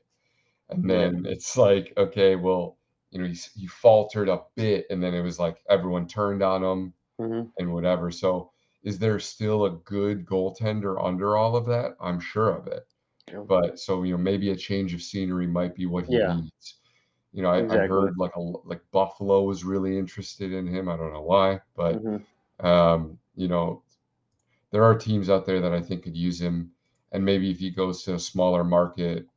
And 0.69 0.89
then 0.89 1.25
it's 1.27 1.57
like, 1.57 1.93
okay, 1.97 2.35
well, 2.37 2.79
you 3.11 3.19
know, 3.21 3.27
he's 3.27 3.51
he 3.53 3.67
faltered 3.67 4.29
a 4.29 4.43
bit, 4.55 4.87
and 4.91 5.03
then 5.03 5.13
it 5.15 5.21
was 5.23 5.39
like 5.39 5.63
everyone 5.69 6.07
turned 6.07 6.43
on 6.43 6.63
him 6.63 6.93
Mhm. 7.19 7.51
and 7.59 7.73
whatever. 7.73 8.11
So, 8.11 8.51
is 8.83 8.99
there 8.99 9.19
still 9.19 9.65
a 9.65 9.71
good 9.71 10.25
goaltender 10.25 11.03
under 11.03 11.37
all 11.37 11.55
of 11.57 11.65
that? 11.67 11.95
I'm 12.01 12.19
sure 12.21 12.51
of 12.55 12.67
it. 12.67 12.87
Yep. 13.31 13.49
But 13.49 13.79
so, 13.79 14.03
you 14.03 14.13
know, 14.13 14.19
maybe 14.23 14.51
a 14.51 14.55
change 14.57 14.93
of 14.95 15.01
scenery 15.03 15.47
might 15.47 15.75
be 15.75 15.85
what 15.87 16.05
he 16.07 16.17
Yeah. 16.17 16.23
needs. 16.23 16.79
You 17.33 17.43
know, 17.43 17.49
I 17.51 17.75
I 17.75 17.79
heard 17.79 18.17
like 18.17 18.35
a 18.37 18.41
like 18.41 18.83
Buffalo 18.91 19.43
was 19.43 19.63
really 19.65 19.97
interested 19.99 20.53
in 20.53 20.67
him. 20.67 20.89
I 20.89 20.97
don't 20.97 21.13
know 21.13 21.23
why, 21.23 21.61
but, 21.75 22.03
Mhm. 22.03 22.27
Um, 22.59 23.19
you 23.35 23.47
know, 23.47 23.83
there 24.71 24.83
are 24.83 24.97
teams 24.97 25.29
out 25.29 25.45
there 25.45 25.61
that 25.61 25.73
I 25.73 25.81
think 25.81 26.03
could 26.03 26.17
use 26.17 26.41
him, 26.41 26.73
and 27.11 27.25
maybe 27.25 27.51
if 27.51 27.59
he 27.59 27.71
goes 27.71 28.03
to 28.03 28.15
a 28.15 28.19
smaller 28.19 28.63
market, 28.63 29.27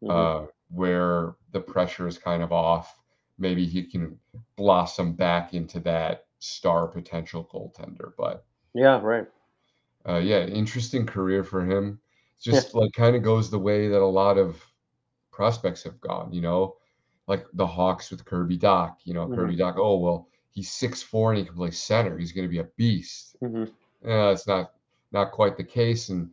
Mhm. 0.00 0.26
uh, 0.26 0.46
where 0.70 1.36
the 1.52 1.60
pressure 1.60 2.08
is 2.08 2.18
kind 2.18 2.42
of 2.42 2.52
off, 2.52 2.98
maybe 3.38 3.66
he 3.66 3.84
can 3.84 4.18
blossom 4.56 5.14
back 5.14 5.54
into 5.54 5.80
that 5.80 6.26
star 6.40 6.88
potential 6.88 7.44
goaltender. 7.52 8.12
But 8.18 8.46
Yeah, 8.74 9.00
right. 9.02 9.26
uh, 10.08 10.18
yeah, 10.18 10.44
interesting 10.46 11.06
career 11.06 11.44
for 11.44 11.64
him. 11.64 12.00
Yeah. 12.50 12.62
Just 12.62 12.74
like 12.74 12.92
kind 12.92 13.16
of 13.16 13.22
goes 13.22 13.50
the 13.50 13.58
way 13.58 13.88
that 13.88 14.00
a 14.02 14.06
lot 14.06 14.36
of 14.38 14.62
prospects 15.32 15.84
have 15.84 16.00
gone, 16.00 16.32
you 16.32 16.42
know, 16.42 16.76
like 17.28 17.46
the 17.54 17.66
Hawks 17.66 18.10
with 18.10 18.24
Kirby 18.24 18.58
Dach. 18.58 18.96
You 19.04 19.14
know, 19.14 19.26
Mhm. 19.26 19.28
Kirby 19.28 19.56
Dach. 19.56 19.74
Oh 19.78 19.98
well, 19.98 20.28
he's 20.54 20.70
six 20.72 21.02
four 21.02 21.32
and 21.32 21.38
he 21.38 21.44
can 21.44 21.54
play 21.56 21.70
center. 21.70 22.16
He's 22.18 22.32
going 22.32 22.46
to 22.46 22.50
be 22.52 22.60
a 22.60 22.68
beast. 22.76 23.36
Mhm. 23.42 23.70
Yeah, 24.04 24.30
it's 24.30 24.46
not 24.46 24.72
not 25.12 25.32
quite 25.32 25.56
the 25.56 25.64
case, 25.64 26.08
and 26.08 26.30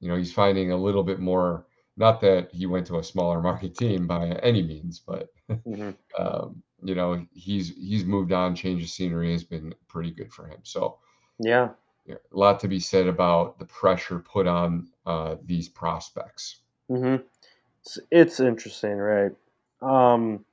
you 0.00 0.08
know 0.08 0.16
he's 0.16 0.32
finding 0.32 0.72
a 0.72 0.76
little 0.76 1.02
bit 1.04 1.20
more. 1.20 1.66
Not 1.96 2.20
that 2.22 2.50
he 2.52 2.66
went 2.66 2.86
to 2.88 2.98
a 2.98 3.04
smaller 3.04 3.40
market 3.50 3.74
team 3.74 4.06
by 4.06 4.28
any 4.42 4.62
means, 4.62 5.00
but 5.00 5.28
Mhm. 5.48 5.96
um, 6.18 6.62
you 6.82 6.94
know 6.94 7.24
he's 7.32 7.74
he's 7.76 8.04
moved 8.04 8.32
on. 8.32 8.54
Change 8.54 8.82
of 8.82 8.88
scenery 8.90 9.32
has 9.32 9.44
been 9.44 9.74
pretty 9.88 10.10
good 10.10 10.32
for 10.32 10.46
him. 10.46 10.60
So 10.62 10.98
Yeah. 11.38 11.70
yeah, 12.06 12.16
a 12.32 12.36
lot 12.36 12.60
to 12.60 12.68
be 12.68 12.80
said 12.80 13.06
about 13.06 13.58
the 13.58 13.66
pressure 13.66 14.18
put 14.18 14.46
on 14.46 14.88
uh, 15.06 15.36
these 15.44 15.68
prospects. 15.68 16.60
Mhm. 16.90 17.22
It's 17.82 17.98
it's 18.10 18.40
interesting, 18.40 18.96
right? 18.96 19.32
Um, 19.82 20.44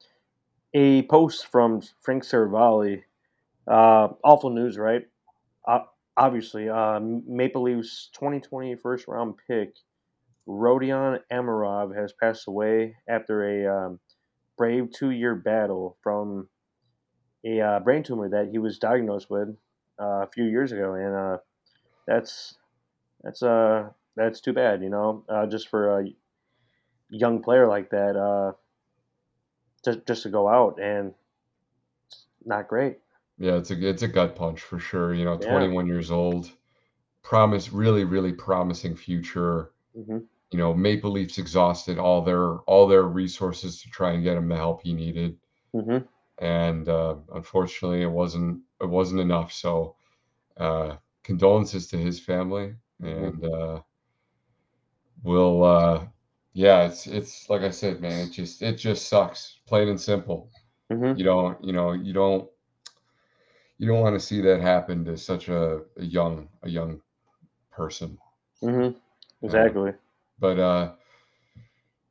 a 0.73 1.03
post 1.03 1.47
from 1.47 1.81
Frank 2.01 2.23
Seravalli, 2.23 3.03
uh, 3.67 4.09
awful 4.23 4.49
news, 4.49 4.77
right? 4.77 5.03
Uh, 5.67 5.79
obviously, 6.15 6.69
uh, 6.69 6.99
Maple 6.99 7.63
Leafs 7.63 8.09
2020 8.13 8.75
first 8.75 9.07
round 9.07 9.35
pick 9.47 9.75
Rodion 10.47 11.19
Amirov 11.31 11.95
has 11.95 12.13
passed 12.13 12.47
away 12.47 12.95
after 13.07 13.43
a 13.43 13.85
um, 13.87 13.99
brave 14.57 14.91
two 14.91 15.11
year 15.11 15.35
battle 15.35 15.97
from 16.01 16.49
a 17.45 17.61
uh, 17.61 17.79
brain 17.79 18.03
tumor 18.03 18.29
that 18.29 18.49
he 18.51 18.57
was 18.57 18.79
diagnosed 18.79 19.29
with 19.29 19.49
uh, 20.01 20.23
a 20.23 20.29
few 20.33 20.45
years 20.45 20.71
ago, 20.71 20.93
and 20.93 21.15
uh, 21.15 21.37
that's 22.07 22.55
that's 23.23 23.43
uh 23.43 23.89
that's 24.15 24.41
too 24.41 24.53
bad, 24.53 24.81
you 24.81 24.89
know, 24.89 25.23
uh, 25.29 25.45
just 25.45 25.69
for 25.69 25.99
a 25.99 26.07
young 27.09 27.41
player 27.41 27.67
like 27.67 27.89
that, 27.91 28.15
uh, 28.15 28.53
just 29.83 30.05
just 30.07 30.23
to 30.23 30.29
go 30.29 30.47
out 30.47 30.79
and 30.81 31.13
not 32.45 32.67
great. 32.67 32.97
Yeah, 33.37 33.55
it's 33.57 33.71
a 33.71 33.87
it's 33.89 34.03
a 34.03 34.07
gut 34.07 34.35
punch 34.35 34.61
for 34.61 34.79
sure. 34.79 35.13
You 35.13 35.25
know, 35.25 35.37
Yeah. 35.39 35.39
21 35.39 35.87
years 35.87 36.11
old, 36.11 36.51
promise 37.23 37.71
really 37.73 38.03
really 38.05 38.33
promising 38.33 38.95
future 38.95 39.73
hmm 39.95 40.19
you 40.51 40.59
know, 40.59 40.73
Maple 40.73 41.11
Leafs 41.11 41.37
exhausted 41.39 41.99
all 41.99 42.21
their 42.23 42.57
all 42.61 42.87
their 42.87 43.03
resources 43.03 43.81
to 43.83 43.89
try 43.89 44.11
and 44.13 44.23
get 44.23 44.37
him 44.37 44.49
the 44.49 44.55
help 44.57 44.81
he 44.83 44.93
needed, 44.93 45.37
hmm 45.73 46.07
and 46.39 46.87
uh, 46.89 47.15
unfortunately, 47.33 48.01
it 48.01 48.11
wasn't 48.11 48.61
it 48.81 48.87
wasn't 48.89 49.19
enough. 49.21 49.51
So, 49.51 49.95
uh, 50.57 50.97
condolences 51.23 51.87
to 51.89 51.97
his 51.97 52.19
family, 52.19 52.75
hmm 52.99 53.29
and 53.29 53.43
uh, 53.45 53.81
we'll, 55.23 55.63
uh, 55.63 56.07
yeah, 56.53 56.85
it's 56.87 57.07
it's 57.07 57.49
like 57.49 57.61
I 57.61 57.69
said, 57.69 58.01
man, 58.01 58.27
it 58.27 58.31
just 58.31 58.61
it 58.61 58.75
just 58.77 59.07
sucks, 59.07 59.59
plain 59.67 59.87
and 59.89 59.99
simple. 59.99 60.49
hmm 60.89 61.13
You 61.13 61.25
don't 61.25 61.63
you 61.63 61.73
know 61.73 61.93
you 61.93 62.13
don't 62.13 62.49
you 63.77 63.87
don't 63.87 64.01
want 64.01 64.15
to 64.15 64.19
see 64.19 64.41
that 64.41 64.61
happen 64.61 65.05
to 65.05 65.17
such 65.17 65.49
a, 65.49 65.81
a 65.97 66.03
young 66.03 66.49
a 66.63 66.69
young 66.69 67.01
person. 67.71 68.17
hmm 68.61 68.91
Uh, 69.47 69.69
Exactly. 69.69 69.93
but 70.39 70.59
uh, 70.59 70.93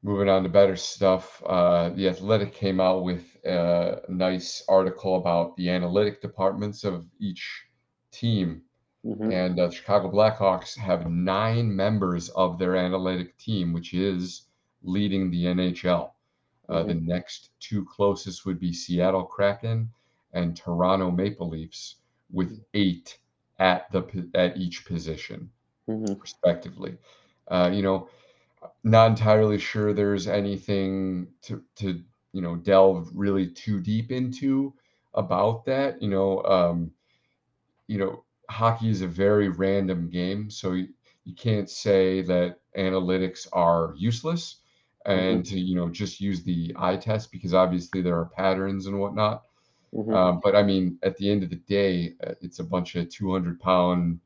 Moving 0.02 0.28
on 0.28 0.42
to 0.44 0.48
better 0.48 0.76
stuff, 0.76 1.42
uh, 1.44 1.90
The 1.90 2.08
Athletic 2.08 2.52
came 2.52 2.80
out 2.80 3.02
with 3.04 3.36
a 3.44 4.00
nice 4.08 4.64
article 4.68 5.16
about 5.16 5.56
the 5.56 5.68
analytic 5.70 6.20
departments 6.22 6.84
of 6.84 7.06
each 7.18 7.66
team, 8.10 8.62
hmm 9.04 9.30
and 9.30 9.58
uh, 9.58 9.70
Chicago 9.70 10.10
Blackhawks 10.10 10.76
have 10.78 11.10
nine 11.10 11.74
members 11.74 12.28
of 12.30 12.58
their 12.58 12.76
analytic 12.76 13.36
team, 13.38 13.72
which 13.72 13.92
is 13.94 14.48
leading 14.82 15.30
the 15.30 15.46
NHL. 15.46 16.14
Uh, 16.68 16.82
the 16.84 16.94
hmm 16.94 16.96
next 16.96 17.50
two 17.60 17.84
closest 17.84 18.44
would 18.46 18.58
be 18.60 18.72
Seattle 18.72 19.24
Kraken 19.24 19.90
and 20.36 20.56
Toronto 20.56 21.10
Maple 21.12 21.50
Leafs, 21.50 21.96
with 22.32 22.64
eight 22.74 23.18
at 23.58 23.90
the 23.92 24.30
at 24.34 24.58
each 24.58 24.86
position, 24.86 25.50
hmm 25.88 26.20
respectively. 26.22 26.98
Uh, 27.48 27.70
you 27.72 27.82
know, 27.82 28.08
not 28.84 29.10
entirely 29.10 29.58
sure 29.58 29.92
there's 29.92 30.28
anything 30.28 31.28
to 31.42 31.62
to, 31.76 32.02
you 32.32 32.42
know, 32.42 32.56
delve 32.56 33.10
really 33.14 33.48
too 33.48 33.80
deep 33.80 34.12
into 34.12 34.74
about 35.14 35.64
that, 35.66 36.02
you 36.02 36.08
know, 36.10 36.42
um, 36.44 36.92
you 37.88 37.98
know, 37.98 38.24
hockey 38.50 38.90
is 38.90 39.02
a 39.02 39.08
very 39.08 39.48
random 39.48 40.08
game, 40.10 40.50
so 40.50 40.72
you, 40.72 40.88
you 41.24 41.34
can't 41.34 41.70
say 41.70 42.22
that 42.22 42.60
analytics 42.76 43.46
are 43.52 43.94
useless 43.96 44.62
and 45.06 45.44
to, 45.46 45.58
you 45.58 45.76
know, 45.76 45.88
just 45.90 46.20
use 46.20 46.44
the 46.44 46.74
eye 46.78 46.96
test 46.96 47.32
because 47.32 47.54
obviously 47.54 48.02
there 48.02 48.18
are 48.18 48.26
patterns 48.26 48.86
and 48.86 49.00
whatnot. 49.00 49.44
Hmm 49.96 50.18
Um, 50.18 50.40
but 50.42 50.56
I 50.56 50.62
mean, 50.62 50.98
at 51.02 51.16
the 51.16 51.30
end 51.30 51.42
of 51.42 51.50
the 51.50 51.56
day, 51.56 52.14
uh, 52.26 52.34
it's 52.40 52.58
a 52.60 52.64
bunch 52.64 52.94
of 52.96 53.08
200 53.10 53.60
pound 53.60 54.20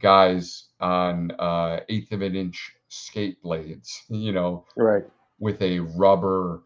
guys 0.00 0.68
on 0.80 1.32
uh, 1.38 1.80
eighth 1.88 2.12
of 2.12 2.22
an 2.22 2.34
inch 2.36 2.72
skate 2.88 3.42
blades, 3.42 4.04
you 4.08 4.32
know, 4.32 4.64
Right. 4.76 5.04
with 5.38 5.60
a 5.62 5.80
rubber 5.80 6.64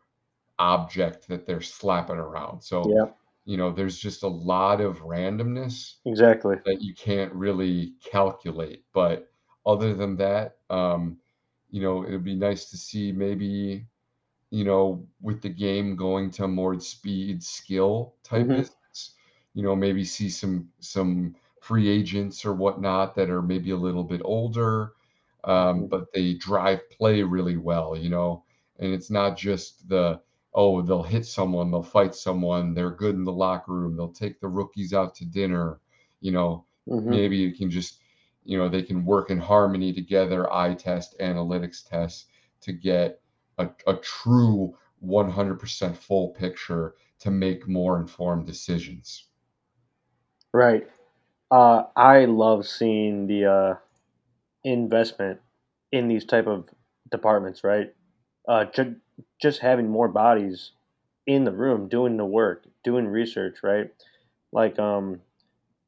object 0.58 1.28
that 1.28 1.46
they're 1.46 1.60
slapping 1.62 2.16
around. 2.16 2.62
So, 2.62 2.94
Yeah. 2.94 3.12
you 3.44 3.56
know, 3.56 3.72
there's 3.72 3.98
just 3.98 4.22
a 4.22 4.28
lot 4.28 4.80
of 4.80 4.98
randomness 5.00 5.94
Exactly. 6.04 6.58
that 6.64 6.82
you 6.82 6.94
can't 6.94 7.32
really 7.34 7.94
calculate. 8.04 8.84
But 8.94 9.30
other 9.66 9.94
than 9.94 10.16
that, 10.16 10.56
um, 10.70 11.18
you 11.70 11.82
know, 11.82 12.04
it'd 12.04 12.24
be 12.24 12.34
nice 12.36 12.70
to 12.70 12.76
see 12.76 13.12
maybe, 13.12 13.86
you 14.52 14.64
know, 14.64 15.08
with 15.22 15.42
the 15.42 15.50
game 15.50 15.96
going 15.96 16.30
to 16.32 16.48
more 16.48 16.80
speed 16.80 17.42
skill 17.44 18.16
type 18.24 18.48
hmm 18.48 18.62
business. 18.62 19.16
you 19.54 19.62
know, 19.64 19.76
maybe 19.76 20.04
see 20.04 20.30
some 20.30 20.70
some 20.80 21.36
free 21.60 21.88
agents 21.88 22.44
or 22.46 22.54
whatnot 22.54 23.16
that 23.16 23.30
are 23.30 23.42
maybe 23.42 23.70
a 23.72 23.76
little 23.76 24.04
bit 24.04 24.22
older, 24.24 24.94
um, 25.44 25.86
Mhm. 25.86 25.90
but 25.90 26.12
they 26.12 26.34
drive 26.34 26.88
play 26.90 27.22
really 27.22 27.56
well, 27.56 27.96
you 27.96 28.08
know? 28.10 28.44
And 28.78 28.92
it's 28.92 29.10
not 29.10 29.36
just 29.36 29.88
the, 29.88 30.22
oh, 30.54 30.82
they'll 30.82 31.02
hit 31.04 31.26
someone, 31.26 31.70
they'll 31.70 31.82
fight 31.82 32.14
someone, 32.14 32.74
they're 32.74 32.90
good 32.94 33.14
in 33.14 33.24
the 33.24 33.32
locker 33.32 33.72
room, 33.72 33.96
they'll 33.96 34.12
take 34.12 34.40
the 34.40 34.48
rookies 34.48 34.92
out 34.92 35.14
to 35.16 35.24
dinner, 35.26 35.80
you 36.20 36.32
know? 36.32 36.66
Mhm. 36.86 37.22
Maybe 37.22 37.36
you 37.36 37.54
can 37.54 37.70
just, 37.70 38.00
you 38.44 38.58
know, 38.58 38.68
they 38.68 38.82
can 38.82 39.04
work 39.04 39.30
in 39.30 39.38
harmony 39.38 39.92
together, 39.92 40.52
eye 40.52 40.74
test, 40.74 41.16
analytics 41.20 41.88
test 41.88 42.28
to 42.62 42.72
get 42.72 43.21
a, 43.62 43.92
a 43.92 43.96
true 43.96 44.76
100% 45.00 45.96
full 45.96 46.30
picture 46.30 46.94
to 47.20 47.30
make 47.30 47.68
more 47.68 47.98
informed 48.00 48.46
decisions. 48.46 49.28
Right. 50.52 50.88
Uh, 51.50 51.84
I 51.96 52.24
love 52.26 52.66
seeing 52.66 53.26
the 53.26 53.46
uh, 53.46 53.74
investment 54.64 55.40
in 55.92 56.08
these 56.08 56.24
type 56.24 56.46
of 56.46 56.68
departments, 57.10 57.64
right? 57.64 57.94
Uh, 58.48 58.66
ju- 58.66 58.96
just 59.40 59.60
having 59.60 59.88
more 59.88 60.08
bodies 60.08 60.72
in 61.26 61.44
the 61.44 61.52
room 61.52 61.88
doing 61.88 62.16
the 62.16 62.26
work, 62.26 62.64
doing 62.84 63.06
research, 63.06 63.58
right? 63.62 63.92
Like 64.52 64.78
um, 64.78 65.20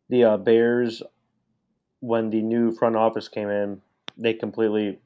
the 0.09 0.25
uh, 0.25 0.37
Bears, 0.39 1.03
when 2.01 2.31
the 2.31 2.43
new 2.43 2.73
front 2.73 2.97
office 2.97 3.29
came 3.29 3.49
in, 3.49 3.83
they 4.17 4.35
completely 4.35 5.01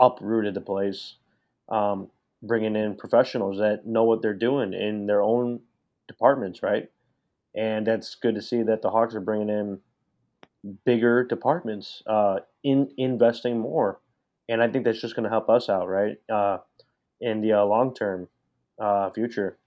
uprooted 0.00 0.54
the 0.54 0.60
place, 0.60 1.16
um, 1.68 2.10
bringing 2.42 2.76
in 2.76 2.96
professionals 2.96 3.58
that 3.58 3.86
know 3.86 4.04
what 4.04 4.22
they're 4.22 4.34
doing 4.34 4.72
in 4.72 5.06
their 5.06 5.22
own 5.22 5.60
departments, 6.08 6.62
right? 6.62 6.90
And 7.54 7.86
that's 7.86 8.14
good 8.14 8.34
to 8.34 8.42
see 8.42 8.62
that 8.62 8.82
the 8.82 8.90
Hawks 8.90 9.14
are 9.14 9.20
bringing 9.20 9.48
in 9.48 9.80
bigger 10.84 11.24
departments, 11.24 12.02
uh, 12.06 12.40
in 12.62 12.90
investing 12.96 13.58
more, 13.58 14.00
and 14.48 14.62
I 14.62 14.68
think 14.68 14.84
that's 14.84 15.00
just 15.00 15.16
going 15.16 15.24
to 15.24 15.30
help 15.30 15.48
us 15.48 15.68
out, 15.68 15.88
right? 15.88 16.16
Uh, 16.28 16.58
in 17.20 17.40
the 17.40 17.52
uh, 17.52 17.64
long 17.64 17.94
term 17.94 18.28
uh, 18.78 19.10
future. 19.10 19.58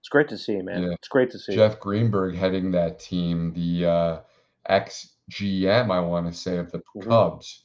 It's 0.00 0.08
great 0.08 0.28
to 0.28 0.38
see, 0.38 0.60
man. 0.62 0.82
Yeah. 0.82 0.92
It's 0.92 1.08
great 1.08 1.30
to 1.32 1.38
see. 1.38 1.54
Jeff 1.54 1.80
Greenberg 1.80 2.34
heading 2.34 2.70
that 2.72 2.98
team, 2.98 3.52
the 3.52 3.86
uh, 3.86 4.20
ex 4.68 5.10
GM, 5.30 5.90
I 5.90 6.00
want 6.00 6.26
to 6.26 6.32
say, 6.32 6.56
of 6.58 6.70
the 6.72 6.82
hmm 6.94 7.08
Cubs. 7.08 7.64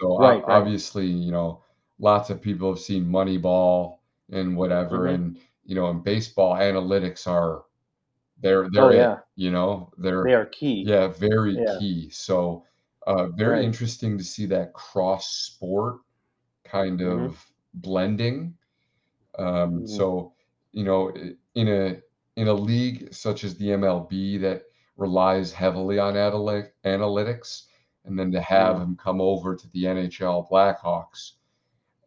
So 0.00 0.18
Right, 0.18 0.44
right. 0.46 0.56
obviously, 0.56 1.06
you 1.06 1.30
know, 1.30 1.62
lots 2.04 2.30
of 2.30 2.42
people 2.42 2.70
have 2.70 2.80
seen 2.80 3.06
Moneyball 3.06 3.98
and 4.30 4.56
whatever, 4.56 5.08
hmm 5.08 5.14
and 5.14 5.38
you 5.64 5.74
know, 5.76 5.90
in 5.90 6.02
baseball, 6.02 6.54
analytics 6.56 7.26
are 7.28 7.64
they're 8.40 8.68
Oh 8.76 8.88
they're 8.88 8.92
it. 8.92 9.10
yeah, 9.10 9.20
You 9.36 9.50
know, 9.52 9.92
they're 9.98 10.30
they 10.30 10.34
are 10.34 10.46
key. 10.46 10.92
yeah, 10.92 11.08
very 11.08 11.60
Yeah, 11.60 11.78
key. 11.78 12.10
So 12.10 12.64
uh, 13.06 13.28
very 13.28 13.64
right. 13.64 13.64
interesting 13.64 14.18
to 14.18 14.24
see 14.24 14.46
that 14.46 14.74
cross 14.74 15.28
sport 15.28 16.00
kind 16.64 17.02
of 17.02 17.44
blending 17.74 18.54
um, 19.38 19.86
hmm 19.86 19.86
so, 19.86 20.32
you 20.72 20.84
know, 20.84 21.12
in 21.54 21.68
a 21.68 22.00
in 22.36 22.48
a 22.48 22.54
league 22.54 23.12
such 23.14 23.44
as 23.44 23.56
the 23.56 23.70
MLB 23.72 24.38
that 24.38 24.62
relies 24.96 25.52
heavily 25.52 25.98
on 25.98 26.16
analytic, 26.16 26.74
analytics, 26.84 27.64
and 28.04 28.18
then 28.18 28.32
to 28.32 28.40
have 28.40 28.78
him 28.78 28.96
come 28.96 29.20
over 29.20 29.56
to 29.56 29.68
the 29.72 29.86
NHL 29.86 30.48
Blackhawks 30.50 31.32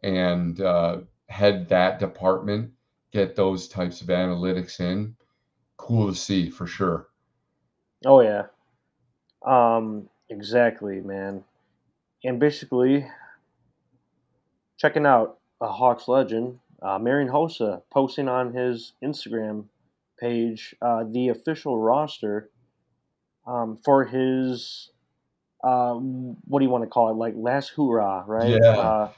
and 0.02 0.60
uh, 0.60 0.98
head 1.28 1.68
that 1.68 1.98
department, 1.98 2.72
get 3.12 3.36
those 3.36 3.68
types 3.68 4.00
of 4.00 4.08
analytics 4.08 4.80
in, 4.80 5.16
cool 5.76 6.08
to 6.08 6.14
see 6.14 6.50
for 6.50 6.66
sure. 6.66 7.08
Oh 8.04 8.20
yeah. 8.20 8.46
Um, 9.44 10.08
exactly, 10.28 11.00
man. 11.00 11.44
And 12.24 12.40
basically, 12.40 13.06
checking 14.76 15.06
out 15.06 15.38
a 15.60 15.68
Hawks 15.68 16.08
legend, 16.08 16.58
uh, 16.82 16.98
Marian 16.98 17.28
Hossa, 17.28 17.82
posting 17.90 18.28
on 18.28 18.52
his 18.52 18.92
Instagram 19.02 19.64
page 20.18 20.74
uh, 20.82 21.04
the 21.08 21.28
official 21.28 21.78
roster 21.78 22.50
um, 23.46 23.78
for 23.84 24.04
his 24.04 24.90
uh, 25.62 25.94
what 25.94 26.60
do 26.60 26.64
you 26.64 26.70
want 26.70 26.84
to 26.84 26.90
call 26.90 27.10
it? 27.10 27.14
Like 27.16 27.34
last 27.36 27.70
hoorah, 27.70 28.24
right? 28.26 28.58
Yeah. 28.60 29.08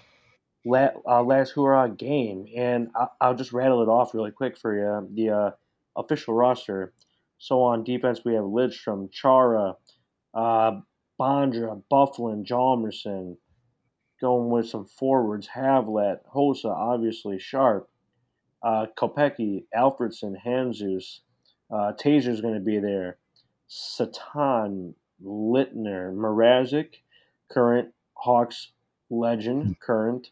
La- 0.65 0.91
uh, 1.09 1.23
last 1.23 1.53
hurrah 1.53 1.89
game, 1.89 2.47
and 2.55 2.91
I- 2.95 3.09
I'll 3.21 3.35
just 3.35 3.53
rattle 3.53 3.83
it 3.83 3.89
off 3.89 4.15
really 4.15 4.31
quick 4.31 4.59
for 4.59 4.75
you. 4.75 5.09
The 5.15 5.31
uh, 5.31 5.51
official 5.97 6.35
roster. 6.35 6.93
So 7.39 7.63
on 7.63 7.85
defense, 7.85 8.25
we 8.25 8.35
have 8.35 8.45
Lidstrom, 8.45 9.11
Chara, 9.11 9.77
uh, 10.35 10.81
Bondra, 11.19 11.83
Byfuglien, 11.91 12.47
Hjalmarsson. 12.47 13.37
Going 14.21 14.51
with 14.51 14.69
some 14.69 14.85
forwards, 14.85 15.49
Havlat, 15.49 16.21
Hossa, 16.35 16.67
obviously 16.67 17.39
Sharp, 17.39 17.89
uh, 18.63 18.87
Kopecky, 18.95 19.65
Alfredsson, 19.75 20.35
Handzus. 20.45 21.21
Uh, 21.71 21.93
Taser's 21.99 22.43
going 22.43 22.53
to 22.53 22.61
be 22.61 22.79
there. 22.79 23.17
Satan, 23.67 24.95
Littner, 25.25 26.13
Mrazek, 26.15 26.97
current 27.51 27.95
Hawks 28.15 28.73
legend, 29.09 29.81
current. 29.81 30.31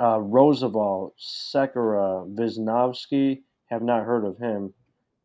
Uh, 0.00 0.18
Roosevelt, 0.18 1.14
Sekera, 1.20 2.26
Visnovsky, 2.34 3.42
have 3.66 3.82
not 3.82 4.04
heard 4.04 4.24
of 4.24 4.38
him. 4.38 4.72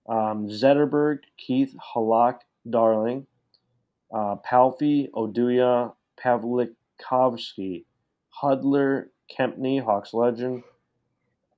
Um, 0.07 0.47
Zetterberg, 0.47 1.19
Keith, 1.37 1.73
Halak, 1.93 2.39
Darling, 2.69 3.25
uh, 4.13 4.35
Palffy, 4.43 5.07
Oduya, 5.13 5.93
Pavlikovsky, 6.21 7.85
Hudler, 8.41 9.05
Kempny, 9.31 9.83
Hawks 9.83 10.13
legend, 10.13 10.63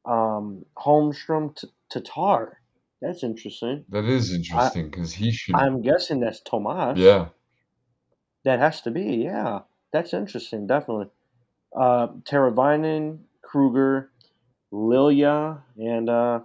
um, 0.06 0.64
Holmstrom, 0.78 1.56
T- 1.56 1.68
Tatar. 1.90 2.60
That's 3.02 3.24
interesting. 3.24 3.84
That 3.90 4.06
is 4.06 4.34
interesting 4.34 4.90
because 4.90 5.14
he 5.14 5.32
should, 5.32 5.56
I'm 5.56 5.82
guessing 5.82 6.20
that's 6.20 6.42
Tomas. 6.42 6.98
yeah. 6.98 7.30
That 8.46 8.60
has 8.60 8.82
to 8.82 8.92
be, 8.92 9.24
yeah. 9.24 9.60
That's 9.92 10.14
interesting, 10.14 10.68
definitely. 10.68 11.08
Uh, 11.76 12.08
Teravainen, 12.24 13.20
Kruger, 13.44 14.12
Lilja, 14.74 15.62
and 15.78 16.10
uh, 16.10 16.42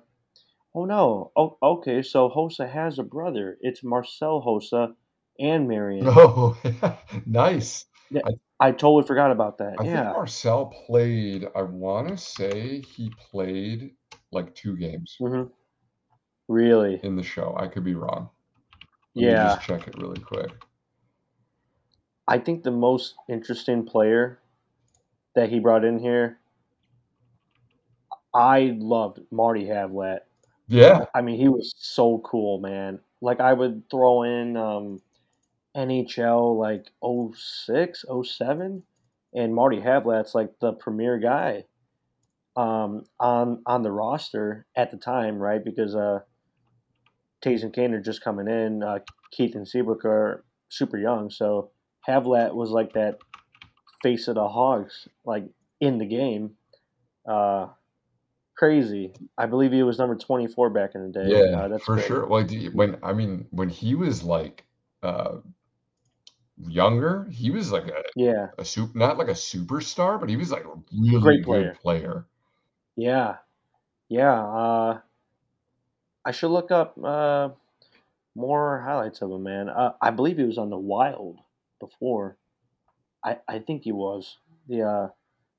oh 0.75 0.85
no, 0.85 1.33
oh 1.37 1.59
okay. 1.63 2.03
So 2.03 2.31
Hossa 2.31 2.71
has 2.71 2.99
a 2.99 3.03
brother. 3.05 3.59
It's 3.61 3.83
Marcel 3.85 4.43
Hossa 4.47 4.95
and 5.39 5.69
Marian. 5.69 6.07
Oh, 6.17 6.57
nice. 7.27 7.87
Yeah, 8.11 8.23
I 8.27 8.31
I 8.61 8.73
totally 8.73 9.07
forgot 9.07 9.33
about 9.33 9.59
that. 9.59 9.79
I 9.79 9.85
think 9.85 9.95
Yeah. 9.95 10.13
Marcel 10.13 10.67
played, 10.87 11.47
I 11.55 11.63
want 11.63 12.09
to 12.09 12.17
say 12.17 12.81
he 12.81 13.11
played 13.31 13.97
like 14.31 14.55
two 14.55 14.77
games 14.77 15.21
hmm 15.21 15.45
Really? 16.49 17.03
in 17.03 17.17
the 17.17 17.23
show. 17.23 17.55
I 17.57 17.69
could 17.69 17.85
be 17.85 17.95
wrong. 17.95 18.31
Let 19.17 19.27
me 19.27 19.35
just 19.35 19.59
Yeah. 19.59 19.61
check 19.61 19.89
it 19.89 19.97
really 19.99 20.21
quick. 20.21 20.51
I 22.27 22.39
think 22.39 22.63
the 22.65 22.71
most 22.73 23.15
interesting 23.29 23.85
player 23.87 24.42
that 25.35 25.49
he 25.49 25.61
brought 25.61 25.85
in 25.85 25.99
here, 25.99 26.39
I 28.35 28.77
loved 28.79 29.21
Marty 29.31 29.65
Havlat. 29.65 30.21
Yeah. 30.69 31.05
I 31.15 31.23
mean, 31.23 31.39
he 31.39 31.49
was 31.49 31.75
so 31.77 32.19
cool, 32.25 32.59
man. 32.59 33.01
Like 33.21 33.41
I 33.41 33.53
would 33.53 33.89
throw 33.91 34.23
in 34.23 34.57
um, 34.57 35.01
NHL 35.77 36.59
like 36.59 36.87
06, 37.35 38.05
07, 38.25 38.83
and 39.35 39.55
Marty 39.55 39.81
Havlat's 39.81 40.35
like 40.35 40.51
the 40.61 40.73
premier 40.73 41.19
guy 41.19 41.65
um, 42.57 43.05
on 43.19 43.63
on 43.67 43.83
the 43.83 43.93
roster 43.93 44.67
at 44.77 44.91
the 44.91 44.97
time, 44.97 45.39
right? 45.39 45.65
Because 45.65 45.95
uh, 45.95 46.21
Toews 47.45 47.63
and 47.63 47.73
Kane 47.73 47.95
are 47.95 48.01
just 48.01 48.23
coming 48.23 48.49
in. 48.49 48.83
Uh, 48.83 48.99
Keith 49.31 49.55
and 49.55 49.67
Seabrook 49.67 50.05
are 50.05 50.45
super 50.69 50.99
young, 50.99 51.31
so 51.31 51.71
Havlat 52.09 52.55
was 52.55 52.71
like 52.71 52.93
that 52.95 53.19
face 54.03 54.29
of 54.29 54.37
the 54.37 54.49
Hogs, 54.49 55.09
like 55.25 55.45
in 55.81 55.99
the 55.99 56.07
game. 56.07 56.57
Uh, 57.27 57.69
crazy. 58.57 59.15
I 59.39 59.47
believe 59.47 59.73
he 59.73 59.83
was 59.85 59.99
number 59.99 60.17
twenty 60.17 60.49
four 60.49 60.71
back 60.71 60.95
in 60.95 61.03
the 61.05 61.13
day. 61.13 61.43
Yeah, 61.43 61.55
Uh, 61.55 61.69
that's 61.69 61.87
for 61.87 61.99
great. 61.99 61.99
sure. 61.99 62.27
Well, 62.27 62.45
when 62.73 62.99
I 63.03 63.13
mean 63.13 63.47
when 63.51 63.69
he 63.69 63.95
was 63.95 64.23
like 64.23 64.67
uh 65.03 65.39
younger, 66.57 67.25
he 67.31 67.51
was 67.51 67.73
like 67.73 67.89
a 67.89 68.03
Yeah, 68.15 68.53
a 68.59 68.65
soup 68.65 68.95
not 68.95 69.19
like 69.19 69.29
a 69.29 69.33
superstar, 69.33 70.19
but 70.21 70.29
he 70.29 70.37
was 70.37 70.51
like 70.51 70.65
a 70.65 70.83
really 70.93 71.39
great 71.39 71.43
good 71.43 71.73
player. 71.73 71.75
player. 71.75 72.27
Yeah, 72.97 73.39
yeah. 74.09 74.45
Uh, 74.45 75.03
I 76.25 76.33
should 76.33 76.51
look 76.51 76.71
up 76.73 76.97
uh, 77.03 77.51
more 78.35 78.81
highlights 78.83 79.23
of 79.23 79.31
him, 79.33 79.45
man. 79.45 79.69
Uh, 79.71 79.95
I 80.03 80.11
believe 80.11 80.39
he 80.39 80.45
was 80.45 80.59
on 80.59 80.71
the 80.71 80.79
Wild 80.79 81.41
before. 81.81 82.39
I 83.25 83.39
I 83.49 83.59
think 83.61 83.83
he 83.83 83.93
was 83.93 84.39
the 84.69 84.83
uh, 84.83 85.09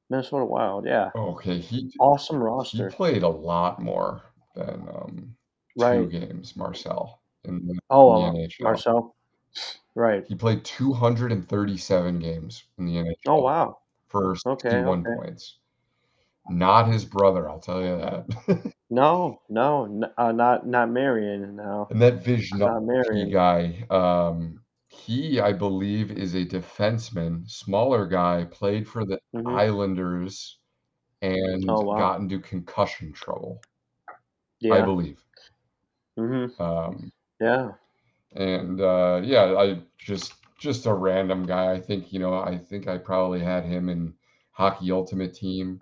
Minnesota 0.10 0.46
Wild. 0.46 0.86
Yeah, 0.86 1.12
Okay, 1.16 1.60
he 1.60 1.92
awesome 2.00 2.38
he 2.38 2.48
roster. 2.48 2.90
played 2.90 3.24
a 3.24 3.28
lot 3.30 3.80
more 3.82 4.22
than 4.56 4.88
um 4.90 5.38
two 5.76 5.82
Right. 5.82 6.10
games, 6.10 6.56
Marcel. 6.56 7.22
in 7.44 7.66
the, 7.68 7.80
Oh, 7.90 8.10
in 8.10 8.16
the 8.16 8.22
NHL. 8.24 8.66
Marcel. 8.66 9.16
Right. 9.96 10.26
He 10.28 10.36
played 10.36 10.66
237 10.66 12.20
games 12.20 12.66
in 12.78 12.86
the 12.86 12.98
NHL 12.98 13.16
Oh 13.28 13.42
wow. 13.42 13.80
for 14.10 14.36
Okay, 14.46 14.70
61 14.70 15.06
okay. 15.06 15.16
points. 15.16 15.60
Not 16.50 16.88
his 16.90 17.06
brother, 17.06 17.50
I'll 17.50 17.60
tell 17.60 17.82
you 17.84 17.98
that. 17.98 18.74
No, 18.90 19.42
no, 19.50 20.04
uh, 20.18 20.32
not 20.32 20.66
not 20.66 20.90
Marian. 20.90 21.56
No, 21.58 21.90
and 21.90 22.02
that 22.02 22.24
Marian. 22.86 23.30
guy, 23.32 23.86
um, 23.90 24.63
he, 24.94 25.40
I 25.40 25.54
believe, 25.54 26.12
is 26.12 26.36
a 26.36 26.46
defenseman, 26.46 27.50
smaller 27.50 28.06
guy, 28.08 28.46
played 28.46 28.88
for 28.88 29.06
the 29.06 29.20
hmm 29.34 29.60
Islanders 29.60 30.60
and 31.22 31.64
Oh 31.68 31.84
wow. 31.84 31.96
got 31.96 32.20
into 32.22 32.40
concussion 32.40 33.14
trouble, 33.14 33.66
I 34.70 34.82
Yeah. 34.82 34.82
believe. 34.82 35.24
hmm 36.18 36.46
Um, 36.60 37.12
Yeah. 37.40 37.74
and 38.36 38.82
uh, 38.82 39.22
yeah, 39.24 39.56
I 39.58 39.82
just 39.98 40.34
just 40.60 40.86
a 40.86 40.94
random 40.94 41.46
guy. 41.46 41.72
I 41.74 41.80
think 41.80 42.12
you 42.14 42.20
know, 42.20 42.36
I 42.36 42.58
think 42.58 42.88
I 42.88 42.98
probably 42.98 43.40
had 43.40 43.66
him 43.66 43.90
in 43.90 44.14
Hockey 44.52 44.92
Ultimate 44.92 45.34
Team 45.34 45.82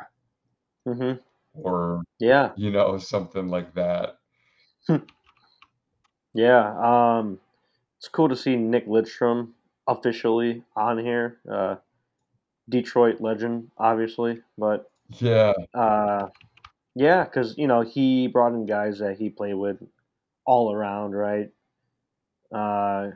hmm 0.86 1.14
or 1.54 2.04
Yeah. 2.20 2.54
you 2.56 2.72
know 2.72 2.98
something 2.98 3.48
like 3.50 3.74
that. 3.76 4.18
Yeah. 6.34 6.76
Um, 7.20 7.40
it's 8.02 8.08
cool 8.08 8.30
to 8.30 8.36
see 8.36 8.56
Nick 8.56 8.88
Lidstrom 8.88 9.50
officially 9.88 10.64
on 10.76 10.98
here. 10.98 11.38
Uh, 11.48 11.76
Detroit 12.68 13.22
legend, 13.22 13.70
obviously, 13.78 14.42
but 14.58 14.90
Yeah, 15.20 15.54
uh, 15.76 16.30
yeah, 16.96 17.26
because 17.26 17.56
you 17.60 17.68
know 17.68 17.82
he 17.82 18.28
brought 18.28 18.54
in 18.54 18.66
guys 18.66 18.98
that 19.00 19.20
he 19.20 19.30
played 19.30 19.54
with 19.54 19.78
all 20.48 20.74
around, 20.74 21.12
right? 21.12 21.52
Uh, 22.52 23.12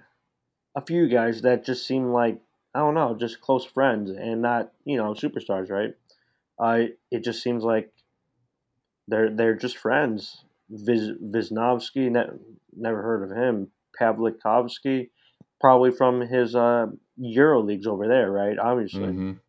a 0.76 0.86
few 0.86 1.08
guys 1.08 1.42
that 1.42 1.66
just 1.66 1.88
seem 1.88 2.12
like 2.12 2.40
I 2.76 2.80
don't 2.80 2.94
know, 2.94 3.18
just 3.20 3.42
close 3.42 3.66
friends 3.66 4.12
and 4.12 4.44
not 4.44 4.72
you 4.84 4.98
know 4.98 5.16
superstars, 5.16 5.72
right? 5.72 5.96
Uh, 6.60 6.90
it 7.10 7.24
just 7.24 7.42
seems 7.42 7.64
like 7.64 7.92
they're 9.08 9.32
they're 9.32 9.56
just 9.56 9.78
friends. 9.78 10.44
Viz, 10.70 11.10
Visnovsky, 11.24 12.12
ne- 12.12 12.38
never 12.76 13.02
heard 13.02 13.24
of 13.24 13.36
him. 13.36 13.72
Pavlikovsky, 14.00 15.10
probably 15.62 15.92
from 15.92 16.22
his 16.22 16.56
uh, 16.56 16.88
Euro 17.18 17.62
leagues 17.62 17.88
over 17.88 18.08
there, 18.08 18.32
right? 18.32 18.58
Obviously, 18.60 19.18
hmm 19.18 19.40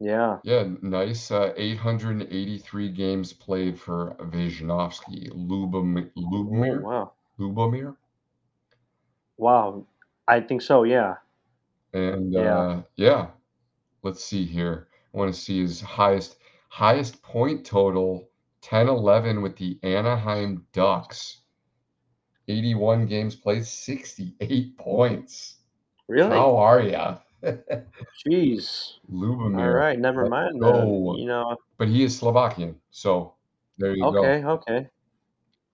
yeah. 0.00 0.38
Yeah, 0.42 0.66
nice. 0.80 1.30
Uh, 1.30 1.52
883 1.58 2.88
games 2.88 3.34
played 3.34 3.78
for 3.78 4.16
Visnovsky. 4.18 5.28
Lubomir, 5.30 6.10
Oh 6.64 6.72
Lubomir, 6.72 6.80
wow, 6.80 7.12
Lubomir, 7.38 7.96
wow. 9.36 9.86
I 10.28 10.40
think 10.40 10.62
so. 10.62 10.82
Yeah, 10.82 11.16
and 11.92 12.32
yeah. 12.36 12.58
uh, 12.58 12.82
yeah. 12.96 13.30
Let's 14.02 14.24
see 14.24 14.44
here. 14.46 14.88
I 15.14 15.18
want 15.18 15.34
to 15.34 15.40
see 15.40 15.60
his 15.62 15.80
highest 15.80 16.38
highest 16.68 17.22
point 17.22 17.66
total 17.66 18.30
10-11 18.62 19.42
with 19.42 19.56
the 19.56 19.78
Anaheim 19.82 20.66
Ducks. 20.72 21.42
81 22.48 23.06
games 23.06 23.34
played, 23.34 23.64
68 23.66 24.76
points. 24.78 25.56
Really? 26.08 26.30
How 26.30 26.56
are 26.56 26.80
you? 26.82 27.18
Jeez. 28.26 28.92
All 29.12 29.20
Lubomir. 29.20 29.74
right. 29.74 29.98
Never 29.98 30.28
mind 30.28 30.56
No. 30.56 31.16
You 31.18 31.26
know. 31.26 31.56
But 31.78 31.88
he 31.88 32.04
is 32.04 32.16
Slovakian, 32.18 32.76
so 32.90 33.34
there 33.78 33.94
you 33.94 34.02
go. 34.02 34.18
Okay. 34.24 34.44
Okay. 34.44 34.88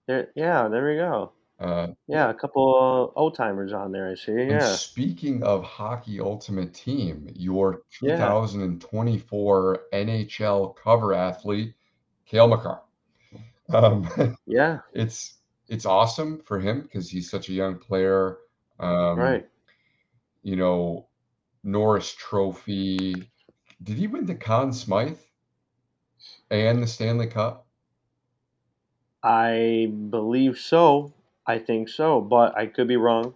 There. 0.07 0.29
Yeah. 0.35 0.69
There 0.69 0.87
we 0.89 0.97
go. 0.97 1.33
Uh, 1.61 1.89
Yeah. 2.09 2.29
A 2.31 2.35
couple 2.35 3.13
old 3.15 3.35
timers 3.37 3.73
on 3.73 3.93
there. 3.93 4.11
I 4.11 4.15
see. 4.15 4.33
Yeah. 4.33 4.75
speaking 4.75 5.43
of 5.45 5.63
Hockey 5.63 6.19
Ultimate 6.21 6.75
Team, 6.75 7.29
your 7.35 7.83
Yeah. 8.03 8.17
2024 8.17 9.79
NHL 9.93 10.75
cover 10.77 11.15
athlete, 11.15 11.75
Cale 12.27 12.49
Makar. 12.49 12.83
Um, 13.73 14.09
Yeah. 14.47 14.81
it's 14.93 15.35
it's 15.73 15.87
awesome 15.87 16.41
for 16.41 16.61
him 16.61 16.83
because 16.83 17.11
he's 17.11 17.31
such 17.31 17.49
a 17.49 17.55
young 17.55 17.79
player. 17.79 18.39
Um, 18.79 19.41
Right. 19.41 19.49
you 20.43 20.57
know, 20.57 21.09
Norris 21.65 22.15
Trophy. 22.15 23.31
Did 23.83 23.99
he 23.99 24.07
win 24.07 24.27
the 24.27 24.35
Conn 24.37 24.73
Smythe 24.73 25.21
and 26.51 26.81
the 26.83 26.87
Stanley 26.87 27.27
Cup? 27.27 27.67
I 29.25 29.93
believe 30.11 30.59
so. 30.59 31.13
I 31.45 31.59
think 31.59 31.89
so, 31.89 32.21
but 32.21 32.57
I 32.57 32.67
could 32.67 32.87
be 32.87 32.97
wrong. 32.97 33.35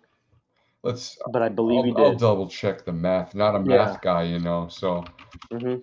Let's. 0.82 1.18
But 1.26 1.42
I 1.42 1.50
believe 1.50 1.84
he 1.84 1.90
I'll, 1.90 1.96
I'll 1.96 2.16
did. 2.16 2.18
double 2.18 2.48
check 2.48 2.84
the 2.84 2.92
math. 2.92 3.34
Not 3.34 3.54
a 3.56 3.60
Yeah. 3.62 3.98
math 3.98 4.00
guy, 4.00 4.22
you 4.24 4.38
know. 4.38 4.68
So 4.68 5.04
hmm 5.50 5.76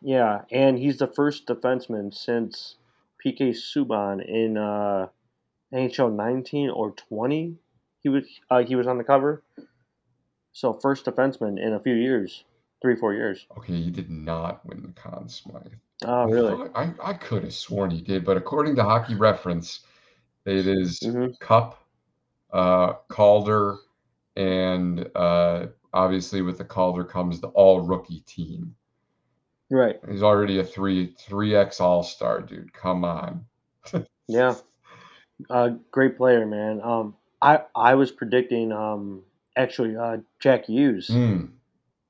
Yeah, 0.00 0.44
and 0.50 0.78
he's 0.78 0.98
the 0.98 1.06
first 1.06 1.46
defenseman 1.46 2.12
since 2.14 2.76
PK 3.18 3.50
Subban 3.50 4.26
in 4.26 4.56
uh, 4.56 5.08
NHL 5.72 6.14
19 6.14 6.70
or 6.70 6.92
20. 6.92 7.56
He 8.02 8.08
was 8.08 8.24
uh, 8.50 8.62
he 8.62 8.76
was 8.76 8.86
on 8.86 8.98
the 8.98 9.04
cover. 9.04 9.42
So 10.52 10.72
first 10.72 11.04
defenseman 11.04 11.60
in 11.60 11.72
a 11.74 11.80
few 11.80 11.94
years, 11.94 12.44
three 12.80 12.96
four 12.96 13.12
years. 13.14 13.46
okay, 13.58 13.74
he 13.74 13.90
did 13.90 14.10
not 14.10 14.64
win 14.64 14.82
the 14.82 15.00
Conn 15.00 15.28
Smythe. 15.28 15.72
Oh, 16.04 16.26
really? 16.26 16.70
I, 16.74 16.92
I 17.02 17.12
could 17.14 17.44
have 17.44 17.54
sworn 17.54 17.90
he 17.90 18.00
did, 18.00 18.24
but 18.24 18.36
according 18.36 18.76
to 18.76 18.84
Hockey 18.84 19.14
Reference, 19.14 19.80
it 20.44 20.66
is 20.66 21.00
hmm 21.02 21.26
Cup, 21.40 21.82
uh, 22.52 22.94
Calder, 23.08 23.78
and 24.36 25.10
uh, 25.14 25.66
obviously 25.92 26.42
with 26.42 26.58
the 26.58 26.64
Calder 26.64 27.04
comes 27.04 27.40
the 27.40 27.48
all 27.48 27.80
rookie 27.80 28.20
team. 28.20 28.76
Right. 29.70 29.96
He's 30.08 30.22
already 30.22 30.60
a 30.60 30.64
three 30.64 31.14
three 31.18 31.56
X 31.56 31.80
All 31.80 32.02
Star, 32.02 32.40
dude. 32.40 32.72
Come 32.72 33.04
on. 33.04 33.46
Yeah. 34.28 34.56
Uh, 35.50 35.70
great 35.90 36.16
player, 36.16 36.46
man. 36.46 36.80
Um, 36.82 37.16
I 37.42 37.64
I 37.74 37.94
was 37.94 38.10
predicting 38.10 38.72
um 38.72 39.24
actually 39.56 39.96
uh 39.96 40.18
Jack 40.40 40.66
Hughes 40.66 41.18
Mm, 41.18 41.58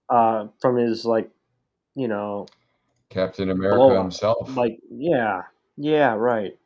uh 0.09 0.49
from 0.61 0.77
his 0.77 1.05
like 1.05 1.31
you 1.95 2.09
know 2.09 2.47
Captain 3.11 3.51
America 3.51 3.97
himself. 3.99 4.49
like 4.57 4.79
yeah. 4.91 5.43
Yeah 5.77 6.15
right. 6.15 6.59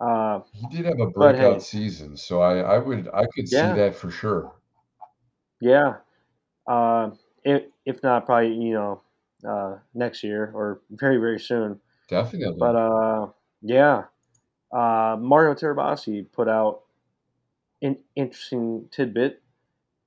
Uh 0.00 0.42
He 0.52 0.66
did 0.66 0.84
have 0.84 1.00
a 1.00 1.10
breakout 1.10 1.62
hey. 1.62 1.62
season, 1.62 2.18
so 2.18 2.42
I 2.42 2.58
I 2.58 2.76
would 2.76 3.08
I 3.14 3.24
could 3.34 3.48
see 3.48 3.72
that 3.72 3.94
for 3.94 4.10
sure. 4.10 4.52
yeah. 5.60 5.98
Uh 6.66 7.12
if 7.44 7.64
if 7.86 8.02
not 8.02 8.26
probably 8.26 8.54
you 8.54 8.74
know 8.74 9.02
uh 9.48 9.78
next 9.94 10.24
year 10.24 10.52
or 10.54 10.82
very 10.90 11.18
very 11.18 11.40
soon. 11.40 11.80
Definitely. 12.08 12.58
but 12.58 12.76
uh 12.76 13.28
yeah 13.62 14.06
uh 14.72 15.16
Mario 15.18 15.54
Tirabassi 15.54 16.26
put 16.32 16.48
out 16.48 16.82
an 17.80 17.96
interesting 18.16 18.88
tidbit 18.90 19.42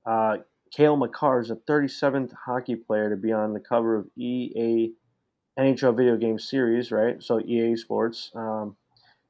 uh 0.06 0.38
Cale 0.72 0.96
Makar 0.96 1.40
is 1.40 1.48
the 1.48 1.56
37th 1.56 2.32
hockey 2.46 2.76
player 2.76 3.10
to 3.10 3.16
be 3.16 3.30
on 3.30 3.52
the 3.52 3.60
cover 3.60 3.96
of 3.96 4.06
EA 4.16 4.92
NHL 5.58 5.94
video 5.96 6.16
game 6.16 6.38
series, 6.38 6.90
right? 6.90 7.22
So 7.22 7.40
EA 7.40 7.76
Sports. 7.76 8.30
Um, 8.34 8.76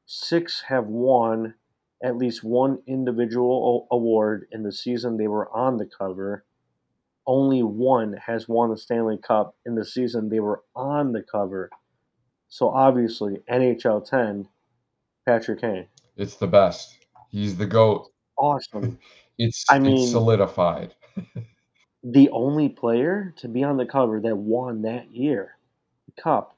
six 0.07 0.63
have 0.69 0.87
won 0.87 1.55
at 2.03 2.17
least 2.17 2.45
one 2.45 2.79
individual 2.87 3.87
award 3.91 4.47
in 4.53 4.63
the 4.63 4.73
season 4.73 5.17
they 5.17 5.27
were 5.27 5.51
on 5.51 5.79
the 5.79 5.87
cover. 5.87 6.45
Only 7.27 7.63
one 7.63 8.15
has 8.27 8.49
won 8.49 8.71
the 8.71 8.77
Stanley 8.77 9.19
Cup 9.19 9.57
in 9.67 9.75
the 9.75 9.85
season 9.85 10.29
they 10.29 10.41
were 10.41 10.63
on 10.75 11.13
the 11.13 11.23
cover. 11.23 11.71
So 12.49 12.69
obviously, 12.69 13.39
NHL 13.51 14.05
10, 14.05 14.49
Patrick 15.27 15.61
Kane. 15.61 15.89
It's 16.17 16.37
the 16.37 16.47
best. 16.47 16.99
He's 17.29 17.57
the 17.59 17.67
GOAT. 17.67 18.09
Awesome. 18.37 18.93
It's 19.39 19.65
I 19.69 19.79
it's 19.83 20.05
mean, 20.05 20.11
solidified. 20.11 20.95
the 22.05 22.29
only 22.31 22.69
player 22.69 23.33
to 23.37 23.49
be 23.49 23.63
on 23.63 23.77
the 23.77 23.87
cover 23.87 24.21
that 24.21 24.37
won 24.37 24.83
that 24.83 25.11
year, 25.15 25.57
the 26.07 26.21
Cup. 26.21 26.57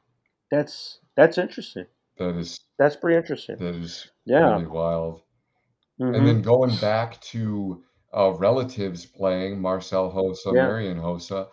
That's 0.50 1.00
that's 1.16 1.38
interesting. 1.38 1.86
That 2.16 2.34
is 2.36 2.58
That's 2.78 2.96
pretty 2.96 3.16
interesting. 3.18 3.58
that 3.58 3.74
is 3.74 4.10
Yeah. 4.26 4.60
really 4.60 4.66
wild. 4.66 5.22
And 6.12 6.26
hmm 6.26 6.26
then 6.26 6.42
going 6.42 6.78
back 6.78 7.20
to 7.32 7.84
uh, 8.16 8.32
relatives 8.34 9.06
playing 9.06 9.60
Marcel 9.60 10.12
Hossa, 10.12 10.54
Yeah. 10.54 10.58
Marian 10.58 10.98
Hossa, 10.98 11.50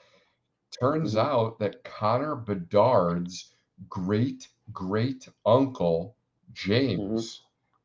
turns 0.82 1.16
hmm 1.16 1.18
out 1.18 1.60
that 1.60 1.84
Connor 1.84 2.36
Bedard's 2.36 3.56
great 3.90 4.50
great 4.74 5.28
uncle 5.46 6.18
James 6.54 7.42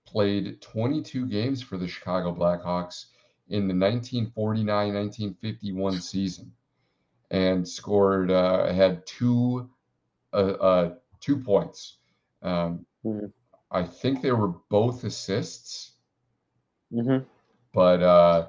played 0.07 0.61
22 0.61 1.27
games 1.27 1.63
for 1.63 1.79
the 1.79 1.89
Chicago 1.89 2.35
Blackhawks 2.35 3.07
in 3.49 3.69
the 3.69 3.75
1949-1951 3.75 6.03
season 6.03 6.53
and 7.31 7.69
scored 7.69 8.31
uh, 8.31 8.73
had 8.73 9.07
two 9.07 9.69
uh, 10.33 10.37
uh, 10.37 10.95
two 11.21 11.39
points. 11.39 11.99
Um, 12.43 12.87
hmm 13.03 13.27
I 13.71 13.83
think 13.83 14.23
they 14.23 14.33
were 14.33 14.55
both 14.71 15.03
assists. 15.03 15.93
Mm-hmm. 16.93 17.25
but 17.75 18.01
uh, 18.01 18.47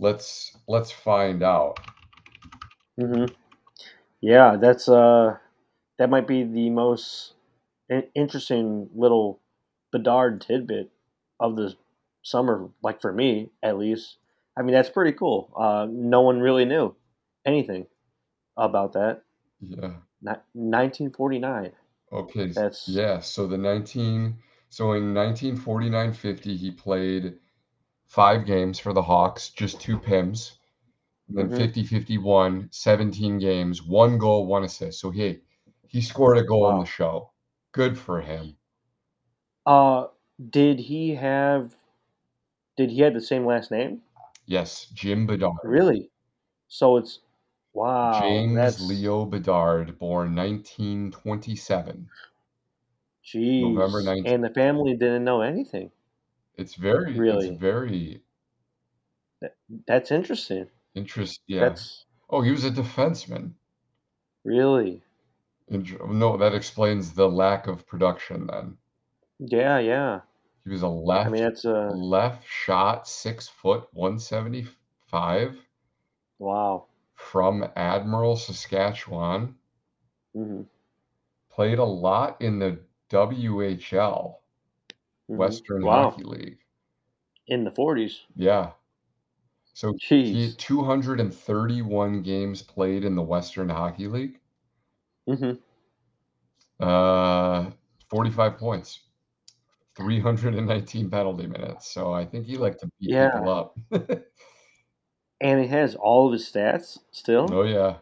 let's 0.00 0.56
let's 0.66 0.90
find 0.90 1.44
out. 1.44 1.78
Mm-hmm. 2.98 3.32
Yeah, 4.20 4.56
that's 4.56 4.88
uh, 4.88 5.36
that 5.98 6.10
might 6.10 6.26
be 6.26 6.42
the 6.42 6.70
most 6.70 7.34
interesting 8.14 8.88
little 8.94 9.40
Bedard 9.92 10.40
tidbit 10.40 10.90
of 11.40 11.56
the 11.56 11.74
summer, 12.22 12.70
like 12.82 13.00
for 13.00 13.12
me 13.12 13.50
at 13.62 13.78
least. 13.78 14.18
I 14.56 14.62
mean, 14.62 14.74
that's 14.74 14.90
pretty 14.90 15.12
cool. 15.12 15.52
Uh, 15.56 15.86
no 15.90 16.20
one 16.22 16.40
really 16.40 16.64
knew 16.64 16.94
anything 17.44 17.86
about 18.56 18.92
that. 18.94 19.22
Yeah. 19.60 19.96
Ni- 20.22 20.42
1949. 20.54 21.72
Okay. 22.12 22.46
That's 22.48 22.88
Yeah. 22.88 23.20
So 23.20 23.46
the 23.46 23.58
19 23.58 24.38
so 24.68 24.92
in 24.92 25.12
1949-50 25.14 26.56
he 26.56 26.70
played 26.70 27.38
five 28.06 28.46
games 28.46 28.78
for 28.78 28.92
the 28.92 29.02
Hawks, 29.02 29.50
just 29.50 29.80
two 29.80 29.98
PIMs. 29.98 30.58
Then 31.28 31.48
hmm 31.48 31.56
50-51, 31.56 32.68
17 32.72 33.38
games, 33.38 33.82
one 33.82 34.18
goal, 34.18 34.46
one 34.46 34.64
assist. 34.64 35.00
So 35.00 35.10
he 35.10 35.40
he 35.86 36.00
scored 36.02 36.38
a 36.38 36.44
goal 36.44 36.70
in 36.70 36.78
the 36.78 36.84
show. 36.84 37.32
Good 37.72 37.98
for 37.98 38.20
him. 38.20 38.58
Uh, 39.64 40.08
did 40.50 40.78
he 40.80 41.14
have? 41.14 41.76
Did 42.76 42.90
he 42.90 43.02
have 43.02 43.14
the 43.14 43.20
same 43.20 43.46
last 43.46 43.70
name? 43.70 44.02
Yes, 44.44 44.84
Jim 44.92 45.26
Bedard. 45.26 45.54
Really? 45.62 46.10
So 46.68 46.96
it's 46.98 47.20
wow. 47.74 48.50
James 48.50 48.54
That's 48.54 48.78
Leo 48.78 49.24
Bedard, 49.24 49.98
born 49.98 50.34
1927, 50.34 52.10
November 53.58 54.02
jeez. 54.02 54.02
19th. 54.02 54.24
And 54.24 54.44
the 54.44 54.50
family 54.50 54.94
didn't 54.94 55.24
know 55.24 55.40
anything. 55.40 55.92
It's 56.54 56.76
very 56.76 57.24
it's 57.28 57.46
Really. 57.46 57.48
very 57.48 58.22
That, 59.42 59.56
that's 59.86 60.10
interesting. 60.10 60.70
interest 60.94 61.40
yeah. 61.48 61.78
That's 61.78 62.06
Oh, 62.28 62.42
he 62.42 62.52
was 62.52 62.64
a 62.64 62.70
defenseman. 62.70 63.54
really. 64.44 65.02
No, 65.70 66.36
that 66.36 66.54
explains 66.54 67.14
the 67.14 67.26
lack 67.30 67.66
of 67.66 67.86
production 67.86 68.46
then. 68.48 68.76
Yeah, 69.40 69.78
yeah. 69.80 70.20
He 70.64 70.70
was 70.70 70.80
a 70.80 70.88
left. 70.88 71.26
I 71.26 71.28
mean, 71.30 71.42
it's 71.44 71.64
uh 71.64 71.90
left 71.90 72.48
shot, 72.48 73.06
six 73.06 73.46
foot, 73.46 73.88
175 73.92 75.66
wow. 76.38 76.86
from 77.14 77.70
Admiral, 77.76 78.34
Saskatchewan. 78.34 79.60
hmm 80.34 80.62
Played 81.50 81.78
a 81.78 81.84
lot 81.84 82.40
in 82.40 82.60
the 82.60 82.86
WHL, 83.10 84.42
hmm 85.28 85.36
Western 85.36 85.82
Wow. 85.82 86.10
Hockey 86.10 86.24
League. 86.24 86.64
In 87.46 87.64
the 87.64 87.70
40s. 87.70 88.24
Yeah. 88.34 88.72
So 89.74 89.98
he 90.22 90.44
Jeez. 90.44 90.46
had 90.46 90.58
231 90.60 92.22
games 92.22 92.62
played 92.62 93.04
in 93.04 93.16
the 93.16 93.22
Western 93.22 93.68
Hockey 93.68 94.06
League. 94.06 94.39
Hmm 95.30 95.60
Uh, 96.78 97.70
45 98.08 98.56
points, 98.58 99.00
319 99.96 101.10
penalty 101.10 101.46
minutes. 101.46 101.92
So 101.92 102.12
I 102.12 102.24
think 102.24 102.46
he 102.46 102.56
liked 102.56 102.80
to 102.80 102.90
beat 102.98 103.10
Yeah. 103.10 103.28
people 103.34 103.48
up. 103.48 103.76
And 105.42 105.60
he 105.60 105.66
has 105.68 105.94
all 105.96 106.26
of 106.28 106.32
his 106.32 106.50
stats 106.50 106.98
still. 107.10 107.50
Oh 107.52 107.62
yeah. 107.64 107.98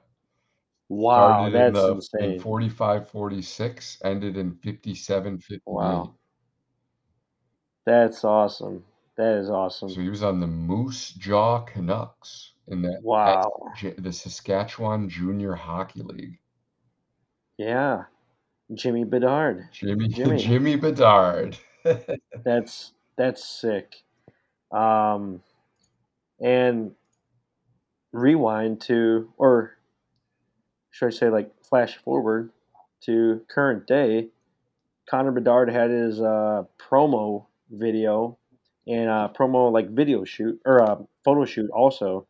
Wow, 0.89 1.49
Started 1.49 1.55
in 1.55 1.73
that's 1.73 1.81
the 1.81 1.89
in 1.91 1.95
insane. 1.97 2.41
45 2.41 3.09
46, 3.11 3.99
ended 4.05 4.37
in 4.37 4.55
57 4.57 5.39
58. 5.39 5.65
Wow. 5.67 6.15
That's 7.85 8.25
awesome. 8.25 8.85
That 9.17 9.37
is 9.39 9.51
awesome. 9.51 9.89
So 9.89 10.01
he 10.01 10.09
was 10.09 10.23
on 10.23 10.41
the 10.41 10.47
Moose 10.47 11.11
Jaw 11.15 11.61
Canucks 11.63 12.53
in 12.69 12.83
that 12.83 13.01
Wow. 13.03 13.53
The 13.99 14.13
Saskatchewan 14.13 15.09
Junior 15.09 15.55
Hockey 15.55 16.03
League. 16.03 16.39
Yeah. 17.59 18.05
Jimmy 18.73 19.05
Bedard. 19.05 19.69
Jimmy 19.73 20.09
Jimmy. 20.09 20.39
Jimmy 20.39 20.77
Bedard. 20.77 21.59
That's 22.45 22.93
that's 23.17 23.45
sick. 23.45 23.95
Um 24.71 25.43
and 26.41 26.93
rewind 28.13 28.81
to 28.83 29.33
or 29.37 29.79
should 30.91 31.07
I 31.07 31.11
say 31.11 31.31
like 31.31 31.53
flash 31.63 31.97
forward 31.97 32.51
to 33.03 33.41
current 33.49 33.87
day. 33.87 34.29
Connor 35.09 35.33
Bedard 35.33 35.71
had 35.71 35.91
his 35.91 36.21
uh, 36.21 36.65
promo 36.79 37.47
video 37.71 38.39
and 38.87 39.09
uh, 39.09 39.29
promo 39.37 39.73
like 39.73 39.91
video 39.91 40.25
shoot 40.25 40.61
or 40.65 40.83
uh, 40.83 40.97
photo 41.25 41.45
shoot 41.45 41.71
also 41.71 42.27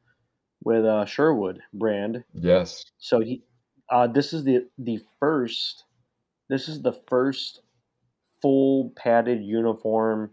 with 0.63 0.85
uh, 0.85 1.05
Sherwood 1.07 1.61
brand. 1.73 2.25
Yes. 2.35 2.85
So 2.99 3.21
he, 3.21 3.43
uh, 3.91 4.07
this 4.07 4.33
is 4.33 4.45
the 4.45 4.67
the 4.79 5.01
first, 5.19 5.85
this 6.49 6.69
is 6.69 6.83
the 6.83 6.93
first 6.93 7.63
full 8.41 8.93
padded 8.97 9.43
uniform 9.43 10.31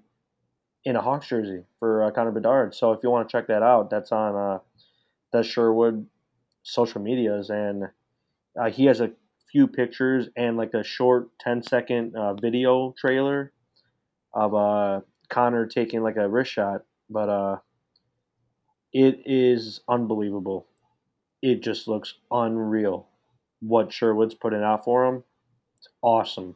in 0.83 0.95
a 0.95 1.01
Hawks 1.01 1.27
jersey 1.27 1.63
for 1.79 2.03
uh, 2.03 2.11
Connor 2.11 2.31
Bedard. 2.31 2.75
So 2.75 2.91
if 2.91 2.99
you 3.03 3.09
want 3.09 3.27
to 3.27 3.31
check 3.31 3.47
that 3.47 3.63
out, 3.63 3.89
that's 3.89 4.11
on 4.11 4.35
uh, 4.35 4.59
the 5.31 5.43
Sherwood 5.43 6.05
social 6.63 7.01
medias, 7.01 7.49
and 7.49 7.85
uh, 8.59 8.69
he 8.69 8.85
has 8.85 9.01
a 9.01 9.11
few 9.51 9.67
pictures 9.67 10.27
and 10.35 10.57
like 10.57 10.73
a 10.73 10.83
short 10.83 11.29
10 11.39 11.63
second 11.63 12.15
uh, 12.15 12.33
video 12.33 12.93
trailer 12.97 13.53
of 14.33 14.53
uh, 14.53 15.01
Connor 15.29 15.65
taking 15.65 16.03
like 16.03 16.17
a 16.17 16.27
wrist 16.27 16.51
shot. 16.51 16.81
But 17.09 17.29
uh, 17.29 17.57
it 18.91 19.21
is 19.25 19.81
unbelievable. 19.87 20.67
It 21.41 21.61
just 21.61 21.87
looks 21.87 22.15
unreal. 22.31 23.07
What 23.67 23.91
Sherwood's 23.91 24.33
putting 24.35 24.63
out 24.63 24.83
for 24.83 25.05
him, 25.05 25.23
it's 25.77 25.87
awesome. 26.01 26.55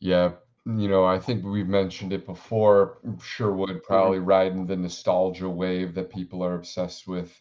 Yeah, 0.00 0.32
you 0.64 0.88
know, 0.88 1.04
I 1.04 1.18
think 1.18 1.44
we've 1.44 1.68
mentioned 1.68 2.12
it 2.12 2.24
before. 2.26 2.98
Sherwood 3.22 3.82
probably 3.82 4.18
riding 4.20 4.66
the 4.66 4.76
nostalgia 4.76 5.48
wave 5.48 5.94
that 5.94 6.10
people 6.10 6.42
are 6.44 6.54
obsessed 6.54 7.06
with, 7.08 7.40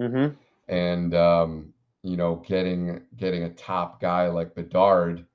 Mm-hmm. 0.00 0.34
and 0.68 1.14
um, 1.14 1.72
you 2.02 2.16
know, 2.16 2.36
getting 2.46 3.02
getting 3.16 3.44
a 3.44 3.50
top 3.50 4.00
guy 4.00 4.28
like 4.28 4.54
Bedard 4.54 5.26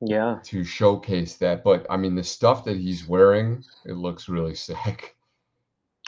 Yeah. 0.00 0.40
to 0.44 0.64
showcase 0.64 1.36
that. 1.36 1.62
But 1.62 1.86
I 1.88 1.96
mean, 1.96 2.14
the 2.14 2.24
stuff 2.24 2.64
that 2.64 2.76
he's 2.76 3.06
wearing, 3.06 3.64
it 3.84 3.92
looks 3.94 4.28
really 4.28 4.54
sick. 4.68 5.16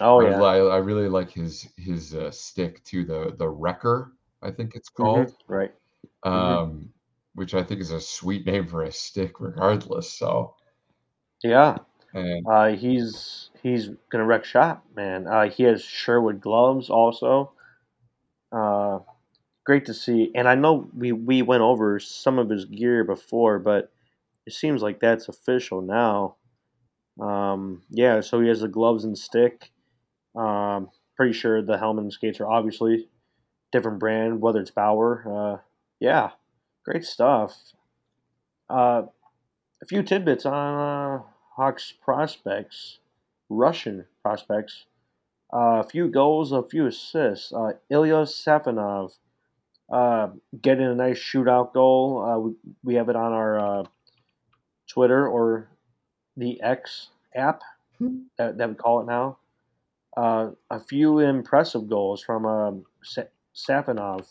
Oh 0.01 0.21
I, 0.21 0.31
yeah. 0.31 0.41
li- 0.41 0.71
I 0.71 0.77
really 0.79 1.09
like 1.09 1.31
his 1.31 1.69
his 1.77 2.15
uh, 2.15 2.31
stick 2.31 2.83
to 2.85 3.05
the 3.05 3.35
the 3.39 3.49
Wrecker, 3.49 4.13
I 4.43 4.51
think 4.51 4.75
it's 4.75 4.89
Mm-hmm. 5.01 5.31
called, 5.31 5.37
Right. 5.49 5.75
Mhm. 6.35 6.59
um, 6.59 6.95
which 7.35 7.55
I 7.55 7.65
think 7.65 7.81
is 7.81 7.93
a 7.93 8.01
sweet 8.01 8.47
name 8.47 8.69
for 8.69 8.83
a 8.85 8.93
stick, 8.93 9.41
regardless. 9.41 10.13
So, 10.19 10.57
Yeah. 11.43 11.79
and 12.15 12.49
Uh, 12.49 12.71
he's 12.71 13.51
he's 13.63 13.91
gonna 14.11 14.27
wreck 14.27 14.45
shop, 14.45 14.87
man. 14.97 15.27
Uh, 15.29 15.51
he 15.51 15.65
has 15.65 15.83
Sherwood 15.85 16.41
gloves 16.41 16.91
also. 16.91 17.53
Uh, 18.53 19.01
great 19.67 19.87
to 19.87 19.95
see. 19.95 20.33
And 20.35 20.49
I 20.49 20.55
know 20.57 20.91
we 20.97 21.13
we 21.13 21.43
went 21.43 21.63
over 21.63 22.01
some 22.01 22.39
of 22.39 22.51
his 22.51 22.65
gear 22.67 23.05
before, 23.05 23.59
but 23.59 23.93
it 24.47 24.55
seems 24.55 24.83
like 24.83 25.01
that's 25.01 25.29
official 25.29 25.83
now. 25.83 26.37
Um, 27.21 27.85
yeah, 27.91 28.21
so 28.21 28.41
he 28.41 28.49
has 28.49 28.61
the 28.63 28.69
gloves 28.69 29.05
and 29.05 29.19
stick. 29.19 29.73
Um, 30.37 30.91
pretty 31.17 31.35
sure 31.35 31.63
the 31.63 31.79
helmet 31.79 32.05
and 32.05 32.13
skates 32.13 32.41
are 32.41 32.49
obviously 32.51 33.09
different 33.73 33.99
brand, 33.99 34.41
whether 34.41 34.61
it's 34.61 34.71
Bauer. 34.71 35.25
Uh, 35.27 35.63
yeah, 36.01 36.31
great 36.85 37.05
stuff. 37.05 37.57
Uh, 38.69 39.03
a 39.83 39.87
few 39.87 40.03
tidbits 40.03 40.45
on 40.45 40.55
uh, 40.55 41.23
Hawks 41.57 41.93
prospects, 42.03 42.99
Russian 43.49 44.07
prospects. 44.23 44.87
Uh, 45.53 45.81
a 45.81 45.85
few 45.85 46.09
goals, 46.09 46.53
a 46.53 46.63
few 46.63 46.87
assists. 46.87 47.53
Uh, 47.53 47.73
Ilya 47.89 48.27
Safonov 48.27 49.13
uh, 49.91 50.29
getting 50.61 50.87
a 50.87 50.95
nice 50.95 51.19
shootout 51.19 51.73
goal. 51.73 52.23
Uh, 52.23 52.39
we, 52.39 52.53
we 52.85 52.95
have 52.95 53.09
it 53.09 53.17
on 53.17 53.33
our 53.33 53.59
uh, 53.59 53.85
Twitter 54.87 55.27
or 55.27 55.69
the 56.37 56.61
X 56.63 57.09
app 57.35 57.63
that, 58.37 58.59
that 58.59 58.69
we 58.69 58.75
call 58.75 59.01
it 59.01 59.07
now. 59.07 59.39
Uh, 60.17 60.51
a 60.71 60.81
few 60.81 61.21
impressive 61.21 61.89
goals 61.89 62.23
from 62.23 62.45
um, 62.45 62.85
Safonov. 63.59 64.27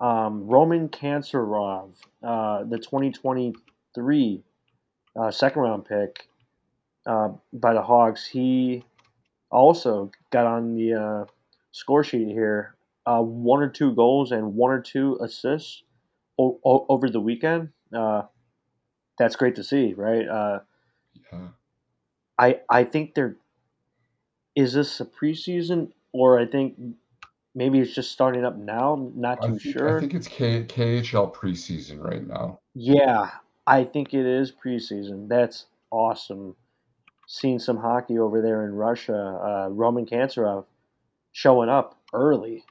Um, 0.00 0.46
Roman 0.48 0.88
Kantserov, 0.88 1.90
uh, 2.24 2.64
the 2.64 2.78
2023 2.78 4.42
uh, 5.14 5.30
second 5.30 5.62
round 5.62 5.84
pick 5.84 6.28
uh, 7.06 7.28
by 7.52 7.72
the 7.72 7.82
Hawks, 7.82 8.26
he 8.26 8.84
also 9.50 10.10
got 10.30 10.46
on 10.46 10.74
the 10.74 10.94
uh, 10.94 11.24
score 11.70 12.02
sheet 12.02 12.28
here. 12.28 12.74
Uh, 13.06 13.20
one 13.20 13.62
or 13.62 13.68
two 13.68 13.92
goals 13.94 14.32
and 14.32 14.54
one 14.54 14.70
or 14.72 14.80
two 14.80 15.18
assists 15.20 15.82
o- 16.38 16.58
o- 16.64 16.86
over 16.88 17.08
the 17.08 17.20
weekend. 17.20 17.68
Uh, 17.94 18.22
that's 19.18 19.36
great 19.36 19.54
to 19.56 19.64
see, 19.64 19.92
right? 19.94 20.26
Uh, 20.26 20.60
yeah, 21.32 21.38
I 22.38 22.60
I 22.68 22.84
think 22.84 23.14
they're 23.14 23.36
is 24.54 24.72
this 24.74 25.00
a 25.00 25.04
preseason 25.04 25.92
or 26.12 26.38
I 26.38 26.46
think 26.46 26.76
maybe 27.54 27.78
it's 27.80 27.94
just 27.94 28.12
starting 28.12 28.44
up 28.44 28.56
now? 28.56 29.10
Not 29.14 29.42
I 29.42 29.48
too 29.48 29.58
sure. 29.58 29.96
I 29.96 30.00
think 30.00 30.14
it's 30.14 30.28
K 30.28 30.64
KHL 30.64 31.34
preseason 31.34 32.02
right 32.02 32.26
now. 32.26 32.60
Yeah, 32.74 33.30
I 33.66 33.84
think 33.84 34.14
it 34.14 34.26
is 34.26 34.52
preseason. 34.52 35.28
That's 35.28 35.66
awesome. 35.90 36.56
Seeing 37.26 37.58
some 37.58 37.78
hockey 37.78 38.18
over 38.18 38.42
there 38.42 38.64
in 38.64 38.72
Russia. 38.74 39.14
Uh, 39.14 39.68
Roman 39.70 40.06
Kantserov 40.06 40.64
showing 41.32 41.68
up 41.68 41.98
early. 42.12 42.64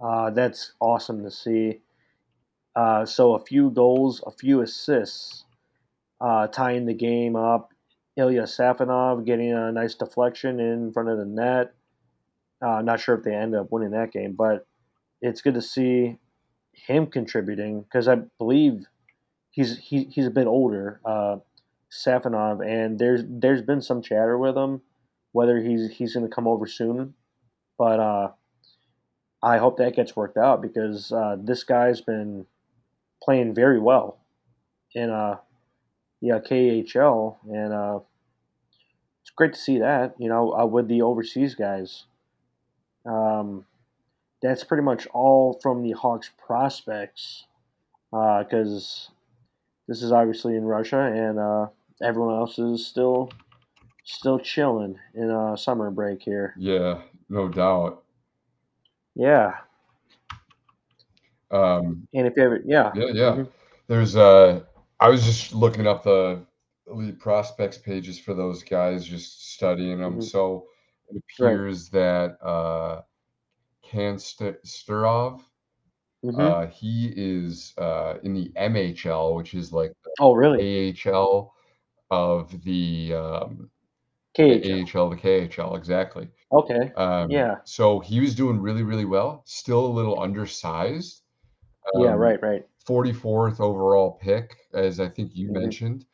Uh, 0.00 0.30
that's 0.30 0.72
awesome 0.80 1.22
to 1.22 1.30
see. 1.30 1.80
Uh, 2.74 3.04
so 3.04 3.34
a 3.34 3.44
few 3.44 3.70
goals, 3.70 4.22
a 4.26 4.30
few 4.30 4.62
assists, 4.62 5.44
uh, 6.20 6.46
tying 6.48 6.86
the 6.86 6.94
game 6.94 7.36
up. 7.36 7.72
Ilya 8.16 8.42
Safonov 8.42 9.24
getting 9.24 9.52
a 9.52 9.72
nice 9.72 9.94
deflection 9.94 10.60
in 10.60 10.92
front 10.92 11.08
of 11.08 11.18
the 11.18 11.24
net. 11.24 11.74
Uh, 12.64 12.82
not 12.82 13.00
sure 13.00 13.16
if 13.16 13.24
they 13.24 13.34
end 13.34 13.54
up 13.54 13.70
winning 13.70 13.90
that 13.90 14.12
game, 14.12 14.34
but 14.36 14.66
it's 15.20 15.40
good 15.40 15.54
to 15.54 15.62
see 15.62 16.18
him 16.72 17.06
contributing 17.06 17.82
because 17.82 18.08
I 18.08 18.16
believe 18.38 18.84
he's 19.50 19.78
he, 19.78 20.04
he's 20.04 20.26
a 20.26 20.30
bit 20.30 20.46
older, 20.46 21.00
uh, 21.04 21.36
Safonov, 21.90 22.64
and 22.66 22.98
there's 22.98 23.22
there's 23.26 23.62
been 23.62 23.82
some 23.82 24.02
chatter 24.02 24.38
with 24.38 24.56
him 24.56 24.82
whether 25.32 25.60
he's 25.60 25.90
he's 25.90 26.14
going 26.14 26.28
to 26.28 26.34
come 26.34 26.46
over 26.46 26.66
soon, 26.66 27.14
but 27.78 27.98
uh, 27.98 28.28
I 29.42 29.58
hope 29.58 29.78
that 29.78 29.96
gets 29.96 30.14
worked 30.14 30.36
out 30.36 30.62
because 30.62 31.10
uh, 31.10 31.36
this 31.42 31.64
guy's 31.64 32.00
been 32.00 32.46
playing 33.22 33.54
very 33.54 33.78
well 33.80 34.18
in 34.94 35.08
uh 35.08 35.36
yeah 36.20 36.38
KHL 36.38 37.36
and 37.48 37.72
uh, 37.72 38.00
it's 39.22 39.30
great 39.30 39.54
to 39.54 39.58
see 39.58 39.78
that 39.78 40.14
you 40.18 40.28
know 40.28 40.52
uh, 40.52 40.66
with 40.66 40.88
the 40.88 41.02
overseas 41.02 41.54
guys. 41.54 42.04
Um, 43.04 43.64
that's 44.42 44.64
pretty 44.64 44.82
much 44.82 45.06
all 45.08 45.58
from 45.62 45.82
the 45.82 45.92
Hawks 45.92 46.30
prospects 46.44 47.46
because 48.10 49.08
uh, 49.10 49.14
this 49.88 50.02
is 50.02 50.12
obviously 50.12 50.56
in 50.56 50.64
Russia 50.64 51.00
and 51.00 51.38
uh, 51.38 51.68
everyone 52.02 52.34
else 52.34 52.58
is 52.58 52.86
still 52.86 53.30
still 54.04 54.38
chilling 54.38 54.98
in 55.14 55.30
a 55.30 55.56
summer 55.56 55.90
break 55.90 56.22
here. 56.22 56.54
Yeah, 56.58 57.00
no 57.28 57.48
doubt. 57.48 58.02
Yeah. 59.14 59.54
Um, 61.50 62.08
and 62.14 62.26
if 62.26 62.34
you 62.36 62.42
ever, 62.42 62.62
yeah, 62.64 62.90
yeah, 62.94 63.06
yeah. 63.12 63.22
Mm-hmm. 63.22 63.42
There's 63.86 64.16
uh, 64.16 64.60
I 65.00 65.08
was 65.08 65.24
just 65.24 65.54
looking 65.54 65.86
up 65.86 66.02
the 66.02 66.44
elite 66.86 67.18
prospects 67.18 67.78
pages 67.78 68.18
for 68.18 68.34
those 68.34 68.62
guys, 68.62 69.04
just 69.04 69.52
studying 69.52 70.00
them. 70.00 70.12
Mm-hmm. 70.12 70.22
So 70.22 70.66
it 71.14 71.22
appears 71.22 71.88
that 71.90 72.38
uh, 72.42 73.02
Kantserov, 73.90 75.40
mm-hmm. 76.24 76.40
uh, 76.40 76.66
he 76.66 77.12
is 77.16 77.74
uh, 77.78 78.14
in 78.22 78.34
the 78.34 78.50
MHL, 78.56 79.36
which 79.36 79.54
is 79.54 79.72
like 79.72 79.92
oh 80.20 80.34
really 80.34 80.96
AHL 81.06 81.54
of 82.10 82.62
the 82.64 83.14
um, 83.14 83.70
KHL. 84.36 84.62
The 84.62 84.98
AHL, 84.98 85.10
the 85.10 85.16
KHL, 85.16 85.76
exactly. 85.76 86.28
Okay. 86.52 86.92
Um, 86.96 87.30
yeah. 87.30 87.56
So 87.64 88.00
he 88.00 88.20
was 88.20 88.34
doing 88.34 88.60
really, 88.60 88.82
really 88.82 89.04
well. 89.04 89.42
Still 89.46 89.86
a 89.86 89.88
little 89.88 90.20
undersized. 90.20 91.22
Um, 91.94 92.04
yeah. 92.04 92.12
Right. 92.12 92.40
Right. 92.42 92.66
44th 92.88 93.60
overall 93.60 94.18
pick, 94.20 94.56
as 94.74 95.00
I 95.00 95.08
think 95.08 95.32
you 95.34 95.48
mm-hmm. 95.48 95.60
mentioned. 95.60 96.06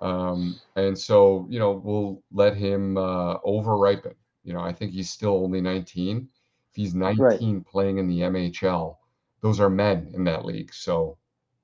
Um, 0.00 0.60
and 0.76 0.98
so, 0.98 1.46
you 1.48 1.58
know, 1.58 1.72
we'll 1.72 2.22
let 2.32 2.56
him 2.56 2.98
uh, 2.98 3.36
over 3.44 3.76
ripen. 3.76 4.14
You 4.44 4.52
know, 4.52 4.60
I 4.60 4.72
think 4.72 4.92
he's 4.92 5.10
still 5.10 5.42
only 5.42 5.60
19. 5.60 6.28
If 6.70 6.76
he's 6.76 6.94
19 6.94 7.18
right. 7.20 7.66
playing 7.66 7.98
in 7.98 8.08
the 8.08 8.20
MHL, 8.20 8.96
those 9.40 9.60
are 9.60 9.70
men 9.70 10.10
in 10.14 10.24
that 10.24 10.44
league. 10.44 10.72
So, 10.72 11.18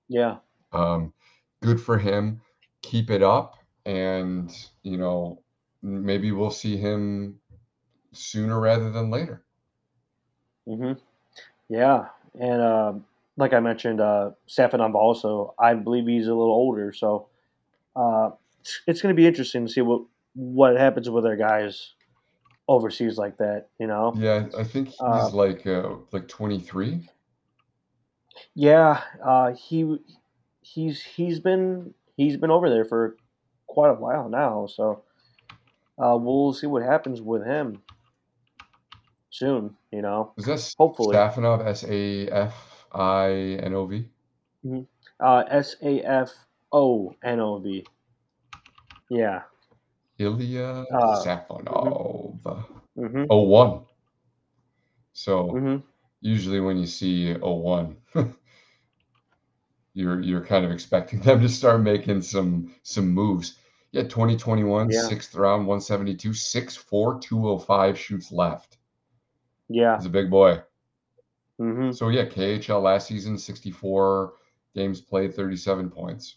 yeah. 0.08 0.36
Um, 0.72 1.12
good 1.60 1.80
for 1.80 1.98
him. 1.98 2.40
Keep 2.82 3.10
it 3.10 3.22
up. 3.22 3.56
And, 3.84 4.50
you 4.82 4.96
know, 4.96 5.42
maybe 5.82 6.32
we'll 6.32 6.50
see 6.50 6.76
him 6.76 7.38
sooner 8.12 8.58
rather 8.58 8.90
than 8.90 9.10
later. 9.10 9.44
Mm-hmm. 10.66 10.98
Yeah. 11.68 12.06
And, 12.38 12.60
uh, 12.60 12.92
like 13.36 13.52
I 13.52 13.60
mentioned, 13.60 14.00
uh, 14.00 14.30
also, 14.94 15.54
I 15.58 15.74
believe 15.74 16.06
he's 16.06 16.26
a 16.26 16.34
little 16.34 16.54
older. 16.54 16.92
So, 16.92 17.28
uh, 17.96 18.30
it's 18.86 19.00
going 19.00 19.14
to 19.14 19.16
be 19.16 19.26
interesting 19.26 19.66
to 19.66 19.72
see 19.72 19.80
what 19.80 20.02
what 20.34 20.76
happens 20.76 21.10
with 21.10 21.26
our 21.26 21.36
guys 21.36 21.94
overseas 22.70 23.18
like 23.18 23.36
that. 23.38 23.66
You 23.78 23.88
know. 23.88 24.14
Yeah, 24.16 24.46
I 24.56 24.64
think 24.64 24.88
he's 24.88 25.00
uh, 25.00 25.30
like 25.30 25.66
uh, 25.66 25.96
like 26.12 26.28
twenty 26.28 26.60
three. 26.60 27.10
Yeah, 28.54 29.02
uh, 29.22 29.52
he 29.52 29.98
he's 30.62 31.02
he's 31.02 31.40
been 31.40 31.92
he's 32.16 32.36
been 32.36 32.50
over 32.50 32.70
there 32.70 32.84
for 32.84 33.16
quite 33.66 33.90
a 33.90 33.94
while 33.94 34.28
now. 34.28 34.66
So 34.66 35.02
uh, 35.98 36.16
we'll 36.16 36.54
see 36.54 36.68
what 36.68 36.82
happens 36.82 37.20
with 37.20 37.44
him 37.44 37.82
soon. 39.30 39.76
You 39.90 40.02
know. 40.02 40.32
Is 40.38 40.46
that 40.46 40.74
hopefully 40.78 41.16
Safonov? 41.16 41.66
S 41.66 41.84
A 41.84 42.28
F 42.28 42.86
I 42.92 43.30
N 43.62 43.74
O 43.74 43.86
V. 43.86 44.08
Mm-hmm. 44.64 44.82
Uh, 45.18 45.44
S 45.50 45.76
A 45.82 46.00
F 46.02 46.30
O 46.72 47.14
N 47.24 47.40
O 47.40 47.58
V. 47.58 47.84
Yeah. 49.10 49.42
Ilya 50.20 50.84
uh, 50.92 51.24
Safonov. 51.24 52.64
Mm-hmm. 52.98 53.24
01. 53.28 53.80
So 55.12 55.48
mm-hmm. 55.48 55.76
usually 56.20 56.60
when 56.60 56.76
you 56.76 56.86
see 56.86 57.34
01, 57.34 57.96
you're 59.94 60.20
you're 60.20 60.44
kind 60.44 60.64
of 60.64 60.70
expecting 60.70 61.20
them 61.20 61.40
to 61.40 61.48
start 61.48 61.80
making 61.80 62.22
some 62.22 62.74
some 62.82 63.08
moves. 63.08 63.56
Yeah, 63.92 64.02
2021, 64.02 64.90
yeah. 64.90 65.02
sixth 65.08 65.34
round, 65.34 65.66
172, 65.66 66.30
6'4, 66.30 67.20
205 67.20 67.98
shoots 67.98 68.30
left. 68.30 68.76
Yeah. 69.68 69.96
He's 69.96 70.06
a 70.06 70.10
big 70.10 70.30
boy. 70.30 70.60
Mm-hmm. 71.60 71.90
So 71.90 72.08
yeah, 72.08 72.24
KHL 72.24 72.82
last 72.82 73.08
season, 73.08 73.36
64 73.36 74.34
games 74.76 75.00
played, 75.00 75.34
37 75.34 75.90
points. 75.90 76.36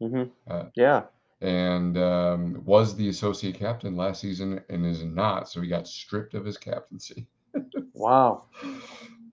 Mm-hmm. 0.00 0.30
Uh, 0.48 0.64
yeah. 0.76 1.02
And 1.42 1.98
um, 1.98 2.62
was 2.64 2.94
the 2.94 3.08
associate 3.08 3.56
captain 3.56 3.96
last 3.96 4.20
season 4.20 4.62
and 4.70 4.86
is 4.86 5.02
not. 5.02 5.48
So 5.48 5.60
he 5.60 5.68
got 5.68 5.88
stripped 5.88 6.34
of 6.34 6.44
his 6.44 6.56
captaincy. 6.56 7.26
wow. 7.94 8.44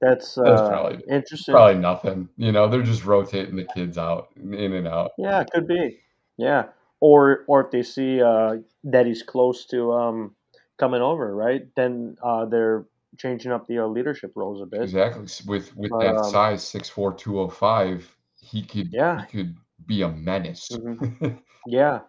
That's, 0.01 0.37
uh, 0.37 0.43
That's 0.43 0.61
probably 0.61 1.03
interesting. 1.09 1.53
Probably 1.53 1.79
nothing. 1.79 2.29
You 2.37 2.51
know, 2.51 2.67
they're 2.67 2.81
just 2.81 3.05
rotating 3.05 3.55
the 3.55 3.67
kids 3.75 3.97
out, 3.97 4.29
in 4.35 4.73
and 4.73 4.87
out. 4.87 5.11
Yeah, 5.17 5.41
it 5.41 5.49
could 5.53 5.67
be. 5.67 5.99
Yeah. 6.37 6.69
Or 7.01 7.45
or 7.47 7.63
if 7.65 7.71
they 7.71 7.83
see 7.83 8.21
uh, 8.21 8.57
that 8.85 9.05
he's 9.05 9.23
close 9.23 9.65
to 9.67 9.93
um, 9.93 10.35
coming 10.77 11.01
over, 11.01 11.33
right? 11.35 11.67
Then 11.75 12.17
uh, 12.23 12.45
they're 12.45 12.85
changing 13.17 13.51
up 13.51 13.67
the 13.67 13.79
uh, 13.79 13.87
leadership 13.87 14.33
roles 14.35 14.61
a 14.61 14.65
bit. 14.65 14.81
Exactly. 14.81 15.25
With 15.45 15.75
with 15.77 15.91
that 15.91 16.15
um, 16.15 16.23
size, 16.29 16.65
six 16.65 16.89
four 16.89 17.13
two 17.13 17.39
oh 17.39 17.49
five, 17.49 18.09
he 18.41 18.63
could 18.63 18.91
yeah. 18.91 19.21
he 19.21 19.37
could 19.37 19.55
be 19.89 20.03
a 20.03 20.09
menace. 20.09 20.69
Mm-hmm. 20.71 21.37
yeah, 21.67 22.01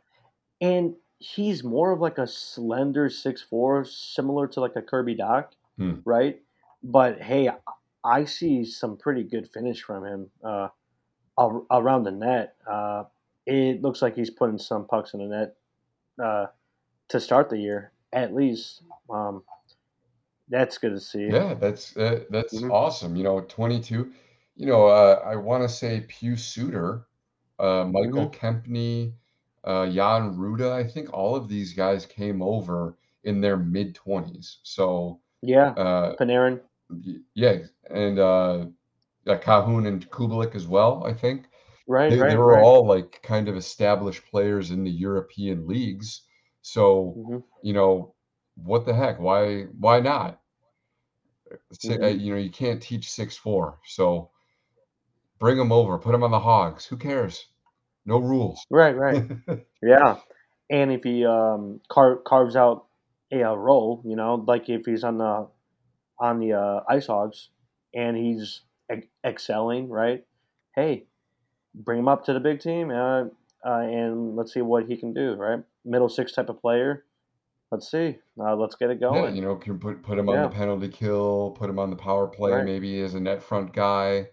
and 0.61 0.95
he's 1.19 1.64
more 1.64 1.93
of 1.93 2.01
like 2.01 2.19
a 2.19 2.29
slender 2.29 3.11
six 3.11 3.43
four, 3.43 3.85
similar 3.85 4.47
to 4.49 4.61
like 4.61 4.77
a 4.77 4.83
Kirby 4.83 5.16
Dach, 5.16 5.47
hmm. 5.77 5.95
right? 6.05 6.40
But 6.85 7.21
hey, 7.21 7.51
I 8.05 8.25
see 8.25 8.64
some 8.64 8.97
pretty 8.97 9.25
good 9.25 9.51
finish 9.51 9.83
from 9.83 10.05
him 10.05 10.31
uh, 10.45 10.69
around 11.71 12.05
the 12.05 12.12
net. 12.12 12.55
Uh, 12.71 13.05
it 13.47 13.83
looks 13.83 14.01
like 14.01 14.14
he's 14.14 14.31
putting 14.31 14.59
some 14.59 14.87
pucks 14.87 15.14
in 15.14 15.21
the 15.21 15.27
net 15.27 15.57
uh, 16.23 16.47
to 17.09 17.18
start 17.18 17.51
the 17.51 17.59
year, 17.59 17.93
at 18.12 18.35
least. 18.35 18.83
Um, 19.09 19.43
that's 20.49 20.78
good 20.78 20.91
to 20.91 21.01
see. 21.01 21.28
Yeah, 21.31 21.55
that's 21.55 21.97
uh, 21.97 22.24
that's 22.31 22.55
mm-hmm. 22.55 22.70
awesome. 22.70 23.16
You 23.16 23.24
know, 23.24 23.41
22. 23.41 24.12
You 24.57 24.66
know, 24.66 24.87
uh, 24.87 25.22
I 25.24 25.37
want 25.37 25.62
to 25.62 25.68
say 25.68 26.07
Pius 26.09 26.45
Suter, 26.45 27.07
uh, 27.61 27.85
Michael 27.85 28.31
mm-hmm. 28.31 28.47
Kempny, 28.47 29.13
uh, 29.65 29.87
Jan 29.87 30.35
Rutta. 30.35 30.73
I 30.73 30.85
think 30.85 31.13
all 31.13 31.37
of 31.37 31.49
these 31.49 31.75
guys 31.75 32.07
came 32.07 32.43
over 32.43 32.97
in 33.25 33.41
their 33.41 33.57
mid 33.57 33.95
20s. 33.95 34.57
So 34.63 35.21
yeah, 35.43 35.71
uh, 35.71 36.17
Panarin. 36.17 36.61
Yeah, 37.35 37.59
and 37.91 38.19
uh, 38.19 38.67
Kahun 39.27 39.87
and 39.87 40.11
Kubalik 40.11 40.55
as 40.55 40.67
well. 40.67 41.05
I 41.07 41.13
think. 41.13 41.47
Right, 41.87 42.11
they, 42.11 42.19
right, 42.19 42.31
they 42.31 42.37
were 42.37 42.55
right. 42.55 42.63
all 42.63 42.87
like 42.87 43.21
kind 43.23 43.49
of 43.49 43.57
established 43.57 44.25
players 44.31 44.71
in 44.71 44.85
the 44.85 44.91
European 44.91 45.67
leagues. 45.67 46.23
So 46.63 47.15
mm-hmm. 47.19 47.39
you 47.63 47.73
know, 47.73 48.15
what 48.55 48.87
the 48.87 48.95
heck? 48.95 49.21
Why 49.21 49.65
why 49.79 50.01
not? 50.01 50.41
Mm-hmm. 51.75 52.21
You 52.21 52.35
know, 52.35 52.41
you 52.41 52.51
can't 52.51 52.81
teach 52.81 53.11
six 53.11 53.37
four. 53.37 53.79
So 53.85 54.31
bring 55.41 55.57
them 55.57 55.73
over, 55.73 55.99
put 55.99 56.13
them 56.13 56.23
on 56.23 56.31
the 56.31 56.39
Hogs. 56.39 56.85
Who 56.87 56.97
cares? 56.97 57.47
No 58.07 58.18
rules. 58.18 58.64
Right, 58.70 58.96
right. 58.96 59.24
yeah, 59.82 60.16
and 60.70 60.92
if 60.92 61.03
he 61.05 61.24
um, 61.24 61.80
car- 61.88 62.20
carves 62.24 62.57
out 62.57 62.86
a 63.32 63.42
uh, 63.42 63.55
role. 63.55 64.03
You 64.05 64.16
know, 64.16 64.44
like 64.46 64.68
if 64.68 64.86
he's 64.86 65.05
on 65.05 65.18
the 65.18 65.48
on 66.18 66.38
the 66.40 66.53
uh, 66.55 66.80
Ice 66.88 67.07
Hogs 67.07 67.48
and 67.94 68.16
he's 68.16 68.62
ex- 68.90 69.07
excelling, 69.24 69.88
right? 69.88 70.24
Hey, 70.74 71.07
bring 71.74 71.98
him 72.01 72.09
up 72.09 72.24
to 72.26 72.32
the 72.32 72.40
big 72.40 72.61
team, 72.61 72.90
uh, 72.90 73.22
uh, 73.64 73.80
and 73.80 74.36
let's 74.36 74.53
see 74.53 74.61
what 74.62 74.86
he 74.86 74.96
can 74.96 75.12
do, 75.12 75.34
right? 75.34 75.61
Middle 75.84 76.09
six 76.09 76.32
type 76.32 76.48
of 76.48 76.61
player. 76.61 77.05
Let's 77.70 77.90
see. 77.90 78.18
Uh, 78.38 78.57
let's 78.57 78.74
get 78.74 78.90
it 78.90 79.01
Yeah, 79.01 79.22
going. 79.22 79.36
you 79.36 79.42
know, 79.42 79.55
can 79.57 79.78
put 79.78 80.03
put 80.03 80.18
him 80.18 80.28
on 80.28 80.42
the 80.42 80.48
penalty 80.48 80.88
kill, 80.88 81.53
put 81.53 81.70
him 81.70 81.78
on 81.78 81.90
the 81.90 81.96
power 81.96 82.26
play, 82.26 82.53
right. 82.53 82.64
maybe 82.64 83.01
as 83.01 83.14
a 83.14 83.20
net 83.20 83.42
front 83.42 83.72
guy, 83.72 84.28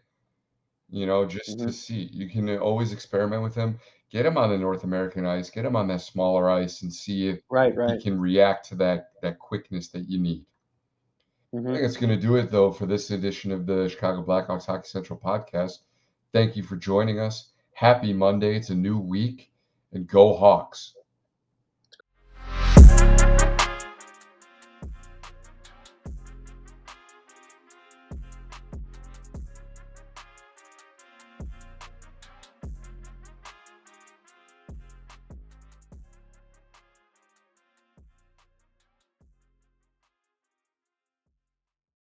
you 0.90 1.06
know, 1.06 1.26
just 1.26 1.60
to 1.62 1.72
hmm 1.72 1.72
see. 1.72 2.10
You 2.14 2.30
can 2.30 2.50
always 2.60 2.92
experiment 2.94 3.44
with 3.44 3.56
him. 3.56 3.80
Get 4.12 4.26
him 4.26 4.38
on 4.38 4.50
the 4.50 4.58
North 4.58 4.84
American 4.84 5.26
ice, 5.26 5.50
get 5.50 5.66
him 5.66 5.76
on 5.76 5.88
that 5.90 6.02
smaller 6.02 6.50
ice 6.50 6.82
and 6.82 6.94
see 6.94 7.28
if 7.28 7.42
Right, 7.50 7.74
if 7.76 7.86
he 7.86 7.98
can 7.98 8.20
react 8.20 8.68
to 8.70 8.76
that 8.76 9.12
that 9.22 9.40
quickness 9.40 9.90
that 9.90 10.10
you 10.10 10.20
need. 10.20 10.46
I 11.68 11.70
hmm 11.70 11.78
think 11.78 11.84
that's 11.84 11.98
going 11.98 12.10
to 12.10 12.20
do 12.28 12.36
it, 12.38 12.50
though, 12.50 12.72
for 12.72 12.86
this 12.86 13.12
edition 13.12 13.52
of 13.52 13.66
the 13.66 13.88
Chicago 13.90 14.24
Blackhawks 14.24 14.66
Hockey 14.66 14.88
Central 14.88 15.20
podcast. 15.20 15.80
Thank 16.34 16.56
you 16.56 16.64
for 16.64 16.76
joining 16.78 17.20
us. 17.20 17.52
Happy 17.74 18.12
Monday. 18.14 18.56
It's 18.56 18.70
a 18.70 18.76
new 18.76 18.98
week, 18.98 19.52
and 19.92 20.08
go 20.08 20.36
Hawks. 20.36 20.96